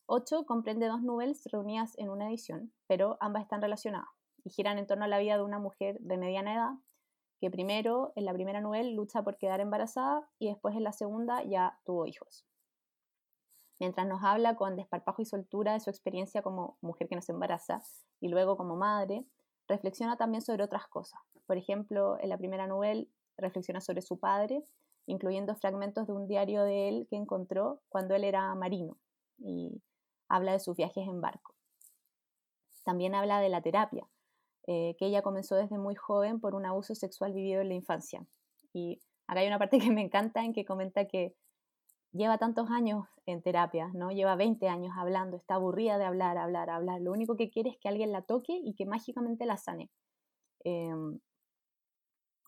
8 0.06 0.46
comprende 0.46 0.86
dos 0.86 1.02
novelas 1.02 1.44
reunidas 1.50 1.98
en 1.98 2.10
una 2.10 2.28
edición, 2.28 2.72
pero 2.86 3.16
ambas 3.20 3.42
están 3.42 3.60
relacionadas 3.60 4.08
y 4.44 4.50
giran 4.50 4.78
en 4.78 4.86
torno 4.86 5.04
a 5.04 5.08
la 5.08 5.18
vida 5.18 5.36
de 5.36 5.42
una 5.42 5.58
mujer 5.58 5.98
de 6.00 6.16
mediana 6.16 6.54
edad 6.54 6.70
que 7.40 7.50
primero, 7.50 8.12
en 8.16 8.24
la 8.24 8.32
primera 8.32 8.60
novela, 8.60 8.90
lucha 8.90 9.22
por 9.22 9.36
quedar 9.36 9.60
embarazada 9.60 10.26
y 10.38 10.48
después 10.48 10.74
en 10.74 10.84
la 10.84 10.92
segunda 10.92 11.42
ya 11.44 11.78
tuvo 11.84 12.06
hijos. 12.06 12.46
Mientras 13.78 14.06
nos 14.06 14.22
habla 14.22 14.56
con 14.56 14.76
desparpajo 14.76 15.20
y 15.20 15.26
soltura 15.26 15.74
de 15.74 15.80
su 15.80 15.90
experiencia 15.90 16.40
como 16.40 16.78
mujer 16.80 17.08
que 17.08 17.16
nos 17.16 17.28
embaraza 17.28 17.82
y 18.20 18.28
luego 18.28 18.56
como 18.56 18.76
madre, 18.76 19.26
reflexiona 19.68 20.16
también 20.16 20.40
sobre 20.40 20.64
otras 20.64 20.86
cosas. 20.86 21.20
Por 21.46 21.58
ejemplo, 21.58 22.16
en 22.20 22.30
la 22.30 22.38
primera 22.38 22.66
novela 22.66 23.04
reflexiona 23.36 23.82
sobre 23.82 24.00
su 24.00 24.18
padre, 24.18 24.64
incluyendo 25.04 25.54
fragmentos 25.56 26.06
de 26.06 26.14
un 26.14 26.26
diario 26.26 26.62
de 26.62 26.88
él 26.88 27.06
que 27.10 27.16
encontró 27.16 27.82
cuando 27.90 28.14
él 28.14 28.24
era 28.24 28.54
marino. 28.54 28.96
Y 29.38 29.82
habla 30.28 30.52
de 30.52 30.60
sus 30.60 30.76
viajes 30.76 31.06
en 31.06 31.20
barco. 31.20 31.54
También 32.84 33.14
habla 33.14 33.40
de 33.40 33.48
la 33.48 33.62
terapia, 33.62 34.08
eh, 34.66 34.96
que 34.98 35.06
ella 35.06 35.22
comenzó 35.22 35.56
desde 35.56 35.78
muy 35.78 35.94
joven 35.94 36.40
por 36.40 36.54
un 36.54 36.66
abuso 36.66 36.94
sexual 36.94 37.32
vivido 37.32 37.60
en 37.60 37.68
la 37.68 37.74
infancia. 37.74 38.26
Y 38.72 39.02
acá 39.26 39.40
hay 39.40 39.48
una 39.48 39.58
parte 39.58 39.78
que 39.90 39.90
me 39.90 40.02
encanta 40.02 40.44
en 40.44 40.52
que 40.52 40.64
comenta 40.64 41.06
que 41.06 41.34
lleva 42.12 42.38
tantos 42.38 42.70
años 42.70 43.06
en 43.26 43.42
terapia, 43.42 43.90
¿no? 43.94 44.10
Lleva 44.10 44.36
20 44.36 44.68
años 44.68 44.92
hablando, 44.96 45.36
está 45.36 45.56
aburrida 45.56 45.98
de 45.98 46.04
hablar, 46.04 46.38
hablar, 46.38 46.70
hablar. 46.70 47.00
Lo 47.00 47.12
único 47.12 47.36
que 47.36 47.50
quiere 47.50 47.70
es 47.70 47.78
que 47.78 47.88
alguien 47.88 48.12
la 48.12 48.22
toque 48.22 48.58
y 48.62 48.74
que 48.74 48.86
mágicamente 48.86 49.46
la 49.46 49.56
sane. 49.56 49.90
Em, 50.64 51.20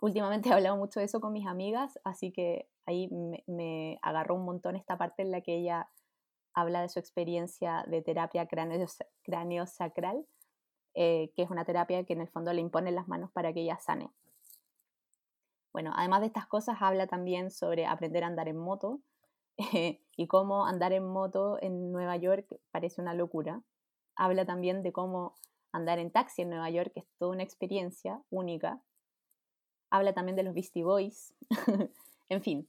últimamente 0.01 0.49
he 0.49 0.53
hablado 0.53 0.77
mucho 0.77 1.01
de 1.01 1.07
eso 1.07 1.21
con 1.21 1.33
mis 1.33 1.47
amigas, 1.47 1.99
así 2.05 2.33
que 2.33 2.69
ahí 2.87 3.09
me, 3.09 3.45
me, 3.47 3.99
agarró 4.03 4.35
un 4.35 4.45
montón 4.45 4.77
esta 4.77 4.97
parte 4.97 5.23
en 5.23 5.31
la 5.31 5.41
que 5.41 5.57
ella 5.57 5.89
habla 6.61 6.83
de 6.83 6.89
su 6.89 6.99
experiencia 6.99 7.85
de 7.89 8.03
terapia 8.03 8.47
cráneo-sacral, 8.47 10.27
eh, 10.95 11.33
que 11.35 11.43
es 11.43 11.51
una 11.51 11.65
terapia 11.65 12.05
que 12.05 12.13
en 12.13 12.21
el 12.21 12.29
fondo 12.29 12.53
le 12.53 12.61
impone 12.61 12.91
las 12.93 13.09
manos 13.09 13.31
para 13.33 13.53
que 13.53 13.61
ella 13.61 13.79
sane. 13.79 14.11
Bueno, 15.73 15.93
además 15.95 16.21
de 16.21 16.27
estas 16.27 16.47
cosas, 16.47 16.79
habla 16.81 17.07
también 17.07 17.51
sobre 17.51 17.87
aprender 17.87 18.25
a 18.25 18.29
andar 18.29 18.49
en 18.49 18.57
moto, 18.57 19.01
y 20.17 20.27
cómo 20.29 20.67
andar 20.67 20.93
en 20.93 21.07
moto 21.07 21.59
en 21.61 21.91
Nueva 21.91 22.17
York 22.17 22.47
parece 22.71 23.01
una 23.01 23.15
locura. 23.15 23.63
Habla 24.15 24.45
también 24.47 24.83
de 24.83 24.93
cómo 24.93 25.35
andar 25.73 25.99
en 25.99 26.13
taxi 26.13 26.43
en 26.43 26.51
Nueva 26.51 26.71
York, 26.71 26.93
que 26.95 27.01
es 27.01 27.07
toda 27.19 27.33
una 27.33 27.43
experiencia 27.43 28.23
única. 28.31 28.81
Habla 29.91 30.13
también 30.15 30.37
de 30.37 30.45
los 30.45 30.55
Beastie 30.55 30.85
Boys. 30.85 31.35
en 32.29 32.43
fin. 32.43 32.69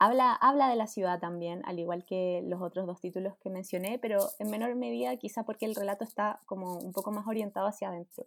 Habla, 0.00 0.32
habla 0.34 0.68
de 0.68 0.76
la 0.76 0.86
ciudad 0.86 1.18
también, 1.18 1.62
al 1.64 1.80
igual 1.80 2.04
que 2.04 2.42
los 2.46 2.62
otros 2.62 2.86
dos 2.86 3.00
títulos 3.00 3.36
que 3.38 3.50
mencioné, 3.50 3.98
pero 3.98 4.28
en 4.38 4.48
menor 4.48 4.76
medida 4.76 5.16
quizá 5.16 5.44
porque 5.44 5.66
el 5.66 5.74
relato 5.74 6.04
está 6.04 6.40
como 6.46 6.78
un 6.78 6.92
poco 6.92 7.10
más 7.10 7.26
orientado 7.26 7.66
hacia 7.66 7.88
adentro, 7.88 8.26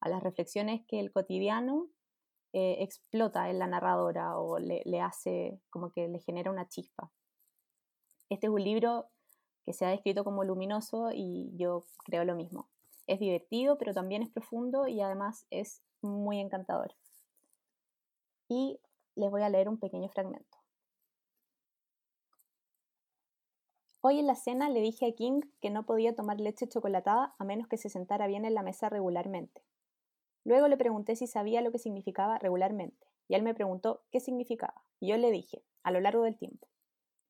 a 0.00 0.08
las 0.08 0.22
reflexiones 0.22 0.80
que 0.86 1.00
el 1.00 1.12
cotidiano 1.12 1.88
eh, 2.54 2.76
explota 2.80 3.50
en 3.50 3.58
la 3.58 3.66
narradora 3.66 4.38
o 4.38 4.58
le, 4.58 4.80
le 4.86 5.00
hace 5.02 5.60
como 5.68 5.90
que 5.90 6.08
le 6.08 6.18
genera 6.18 6.50
una 6.50 6.66
chispa. 6.68 7.10
Este 8.30 8.46
es 8.46 8.52
un 8.52 8.64
libro 8.64 9.10
que 9.66 9.74
se 9.74 9.84
ha 9.84 9.90
descrito 9.90 10.24
como 10.24 10.44
luminoso 10.44 11.10
y 11.12 11.50
yo 11.56 11.84
creo 12.06 12.24
lo 12.24 12.34
mismo. 12.34 12.68
Es 13.06 13.20
divertido, 13.20 13.76
pero 13.76 13.92
también 13.92 14.22
es 14.22 14.30
profundo 14.30 14.86
y 14.88 15.02
además 15.02 15.46
es 15.50 15.82
muy 16.00 16.40
encantador. 16.40 16.94
Y 18.48 18.80
les 19.14 19.30
voy 19.30 19.42
a 19.42 19.50
leer 19.50 19.68
un 19.68 19.78
pequeño 19.78 20.08
fragmento. 20.08 20.61
Hoy 24.04 24.18
en 24.18 24.26
la 24.26 24.34
cena 24.34 24.68
le 24.68 24.80
dije 24.80 25.06
a 25.06 25.12
King 25.12 25.42
que 25.60 25.70
no 25.70 25.86
podía 25.86 26.12
tomar 26.12 26.40
leche 26.40 26.66
chocolatada 26.66 27.36
a 27.38 27.44
menos 27.44 27.68
que 27.68 27.76
se 27.76 27.88
sentara 27.88 28.26
bien 28.26 28.44
en 28.44 28.54
la 28.54 28.64
mesa 28.64 28.88
regularmente. 28.88 29.62
Luego 30.42 30.66
le 30.66 30.76
pregunté 30.76 31.14
si 31.14 31.28
sabía 31.28 31.60
lo 31.60 31.70
que 31.70 31.78
significaba 31.78 32.36
regularmente, 32.38 33.06
y 33.28 33.36
él 33.36 33.44
me 33.44 33.54
preguntó 33.54 34.02
qué 34.10 34.18
significaba, 34.18 34.82
y 34.98 35.10
yo 35.10 35.16
le 35.18 35.30
dije, 35.30 35.62
a 35.84 35.92
lo 35.92 36.00
largo 36.00 36.24
del 36.24 36.36
tiempo. 36.36 36.66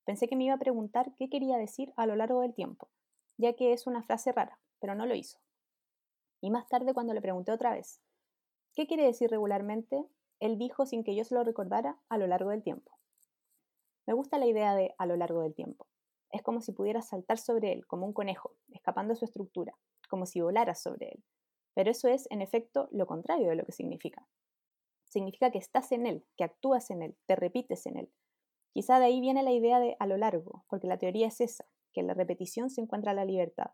Pensé 0.06 0.28
que 0.28 0.34
me 0.34 0.44
iba 0.44 0.54
a 0.54 0.58
preguntar 0.58 1.14
qué 1.18 1.28
quería 1.28 1.58
decir 1.58 1.92
a 1.94 2.06
lo 2.06 2.16
largo 2.16 2.40
del 2.40 2.54
tiempo, 2.54 2.88
ya 3.36 3.52
que 3.52 3.74
es 3.74 3.86
una 3.86 4.02
frase 4.02 4.32
rara, 4.32 4.58
pero 4.80 4.94
no 4.94 5.04
lo 5.04 5.14
hizo. 5.14 5.40
Y 6.40 6.50
más 6.50 6.68
tarde, 6.68 6.94
cuando 6.94 7.12
le 7.12 7.20
pregunté 7.20 7.52
otra 7.52 7.72
vez, 7.74 8.00
¿qué 8.74 8.86
quiere 8.86 9.04
decir 9.04 9.28
regularmente? 9.28 10.06
Él 10.40 10.56
dijo 10.56 10.86
sin 10.86 11.04
que 11.04 11.14
yo 11.14 11.24
se 11.24 11.34
lo 11.34 11.44
recordara 11.44 12.00
a 12.08 12.16
lo 12.16 12.26
largo 12.26 12.48
del 12.48 12.62
tiempo. 12.62 12.92
Me 14.06 14.14
gusta 14.14 14.38
la 14.38 14.46
idea 14.46 14.74
de 14.74 14.94
a 14.96 15.04
lo 15.04 15.16
largo 15.16 15.42
del 15.42 15.54
tiempo. 15.54 15.86
Es 16.32 16.42
como 16.42 16.60
si 16.60 16.72
pudieras 16.72 17.08
saltar 17.08 17.38
sobre 17.38 17.72
él, 17.72 17.86
como 17.86 18.06
un 18.06 18.12
conejo, 18.12 18.56
escapando 18.72 19.12
de 19.12 19.20
su 19.20 19.26
estructura, 19.26 19.78
como 20.08 20.26
si 20.26 20.40
volaras 20.40 20.82
sobre 20.82 21.10
él. 21.10 21.24
Pero 21.74 21.90
eso 21.90 22.08
es, 22.08 22.26
en 22.30 22.42
efecto, 22.42 22.88
lo 22.90 23.06
contrario 23.06 23.50
de 23.50 23.56
lo 23.56 23.64
que 23.64 23.72
significa. 23.72 24.26
Significa 25.04 25.50
que 25.50 25.58
estás 25.58 25.92
en 25.92 26.06
él, 26.06 26.26
que 26.36 26.44
actúas 26.44 26.90
en 26.90 27.02
él, 27.02 27.16
te 27.26 27.36
repites 27.36 27.86
en 27.86 27.98
él, 27.98 28.12
Quizá 28.72 28.98
de 28.98 29.04
ahí 29.04 29.20
viene 29.20 29.42
la 29.42 29.52
idea 29.52 29.80
de 29.80 29.96
a 29.98 30.06
lo 30.06 30.16
largo, 30.16 30.64
porque 30.68 30.86
la 30.86 30.96
teoría 30.96 31.26
es 31.26 31.42
esa, 31.42 31.66
que 31.92 32.00
en 32.00 32.06
la 32.06 32.14
repetición 32.14 32.70
se 32.70 32.80
encuentra 32.80 33.12
la 33.12 33.26
libertad, 33.26 33.72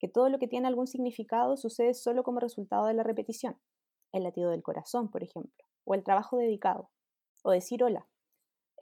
que 0.00 0.08
todo 0.08 0.28
lo 0.28 0.40
que 0.40 0.48
tiene 0.48 0.66
algún 0.66 0.88
significado 0.88 1.56
sucede 1.56 1.94
solo 1.94 2.24
como 2.24 2.40
resultado 2.40 2.86
de 2.86 2.94
la 2.94 3.04
repetición, 3.04 3.60
el 4.10 4.24
latido 4.24 4.50
del 4.50 4.64
corazón, 4.64 5.10
por 5.12 5.22
ejemplo, 5.22 5.64
o 5.84 5.94
el 5.94 6.02
trabajo 6.02 6.36
dedicado, 6.38 6.90
o 7.44 7.52
decir 7.52 7.84
hola. 7.84 8.08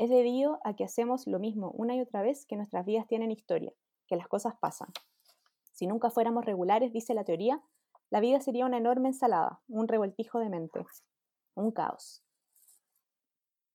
Es 0.00 0.08
debido 0.08 0.60
a 0.64 0.72
que 0.72 0.84
hacemos 0.84 1.26
lo 1.26 1.38
mismo 1.38 1.72
una 1.72 1.94
y 1.94 2.00
otra 2.00 2.22
vez 2.22 2.46
que 2.46 2.56
nuestras 2.56 2.86
vidas 2.86 3.06
tienen 3.06 3.30
historia, 3.30 3.70
que 4.06 4.16
las 4.16 4.28
cosas 4.28 4.54
pasan. 4.58 4.88
Si 5.72 5.86
nunca 5.86 6.08
fuéramos 6.08 6.46
regulares, 6.46 6.90
dice 6.90 7.12
la 7.12 7.24
teoría, 7.24 7.62
la 8.08 8.20
vida 8.20 8.40
sería 8.40 8.64
una 8.64 8.78
enorme 8.78 9.08
ensalada, 9.08 9.60
un 9.68 9.88
revoltijo 9.88 10.38
de 10.38 10.48
mente, 10.48 10.86
un 11.54 11.70
caos. 11.70 12.24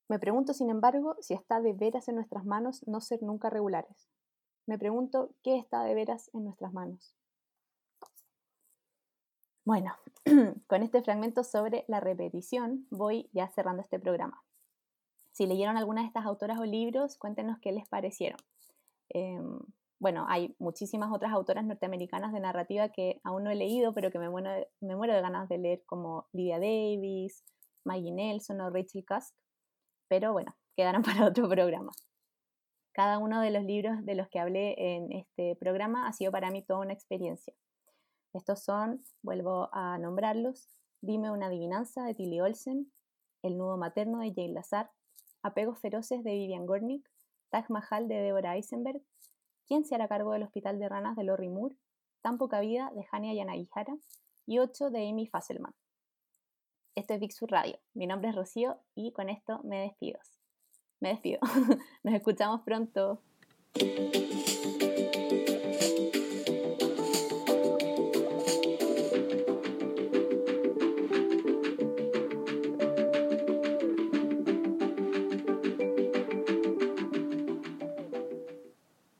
Me 0.08 0.18
pregunto, 0.18 0.52
sin 0.52 0.68
embargo, 0.68 1.14
si 1.20 1.32
está 1.32 1.60
de 1.60 1.74
veras 1.74 2.08
en 2.08 2.16
nuestras 2.16 2.44
manos 2.44 2.84
no 2.88 3.00
ser 3.00 3.22
nunca 3.22 3.48
regulares. 3.48 4.08
Me 4.66 4.80
pregunto 4.80 5.30
qué 5.44 5.56
está 5.56 5.84
de 5.84 5.94
veras 5.94 6.28
en 6.34 6.42
nuestras 6.42 6.72
manos. 6.72 7.14
Bueno, 9.64 9.94
con 10.66 10.82
este 10.82 11.02
fragmento 11.02 11.44
sobre 11.44 11.84
la 11.86 12.00
repetición 12.00 12.88
voy 12.90 13.30
ya 13.32 13.46
cerrando 13.46 13.82
este 13.82 14.00
programa. 14.00 14.42
Si 15.36 15.46
leyeron 15.46 15.76
alguna 15.76 16.00
de 16.00 16.06
estas 16.06 16.24
autoras 16.24 16.58
o 16.58 16.64
libros, 16.64 17.18
cuéntenos 17.18 17.58
qué 17.60 17.70
les 17.70 17.86
parecieron. 17.86 18.38
Em, 19.10 19.58
bueno, 19.98 20.24
hay 20.30 20.56
muchísimas 20.58 21.12
otras 21.12 21.30
autoras 21.32 21.66
norteamericanas 21.66 22.32
de 22.32 22.40
narrativa 22.40 22.88
que 22.88 23.20
aún 23.22 23.44
no 23.44 23.50
he 23.50 23.54
leído, 23.54 23.92
pero 23.92 24.10
que 24.10 24.18
me 24.18 24.30
muero, 24.30 24.50
me 24.80 24.96
muero 24.96 25.12
de 25.12 25.20
ganas 25.20 25.46
de 25.50 25.58
leer, 25.58 25.82
como 25.84 26.26
Lydia 26.32 26.58
Davis, 26.58 27.44
Maggie 27.84 28.12
Nelson 28.12 28.62
o 28.62 28.70
Rachel 28.70 29.04
Cusk 29.06 29.34
pero 30.08 30.32
bueno, 30.32 30.56
quedarán 30.74 31.02
para 31.02 31.26
otro 31.26 31.48
programa. 31.50 31.92
Cada 32.94 33.18
uno 33.18 33.42
de 33.42 33.50
los 33.50 33.62
libros 33.62 34.06
de 34.06 34.14
los 34.14 34.28
que 34.28 34.38
hablé 34.38 34.74
en 34.78 35.12
este 35.12 35.54
programa 35.56 36.08
ha 36.08 36.14
sido 36.14 36.32
para 36.32 36.50
mí 36.50 36.62
toda 36.62 36.80
una 36.80 36.94
experiencia. 36.94 37.52
Estos 38.32 38.64
son, 38.64 39.02
vuelvo 39.22 39.68
a 39.72 39.98
nombrarlos, 39.98 40.70
Dime 41.02 41.30
una 41.30 41.46
adivinanza 41.46 42.04
de 42.04 42.14
Tilly 42.14 42.40
Olsen, 42.40 42.90
El 43.42 43.58
nudo 43.58 43.76
materno 43.76 44.20
de 44.20 44.32
Jane 44.34 44.54
Lazar, 44.54 44.90
Apegos 45.46 45.78
feroces 45.78 46.24
de 46.24 46.32
Vivian 46.32 46.66
Gornick, 46.66 47.08
Taj 47.50 47.70
Mahal 47.70 48.08
de 48.08 48.16
Deborah 48.16 48.56
Eisenberg, 48.56 49.00
¿Quién 49.66 49.84
se 49.84 49.94
hará 49.96 50.06
cargo 50.06 50.32
del 50.32 50.44
hospital 50.44 50.78
de 50.78 50.88
ranas 50.88 51.16
de 51.16 51.24
Lori 51.24 51.48
Moore? 51.48 51.76
Tan 52.20 52.38
poca 52.38 52.60
vida 52.60 52.90
de 52.94 53.04
Hania 53.10 53.34
Yanagihara 53.34 53.96
y 54.46 54.60
8 54.60 54.90
de 54.90 55.08
Amy 55.08 55.26
Fasselman. 55.26 55.74
Esto 56.94 57.14
es 57.14 57.20
Big 57.20 57.32
Radio. 57.48 57.78
Mi 57.94 58.06
nombre 58.06 58.30
es 58.30 58.36
Rocío 58.36 58.78
y 58.94 59.12
con 59.12 59.28
esto 59.28 59.60
me 59.64 59.80
despido. 59.82 60.18
Me 61.00 61.10
despido. 61.10 61.40
Nos 62.04 62.14
escuchamos 62.14 62.62
pronto. 62.62 63.20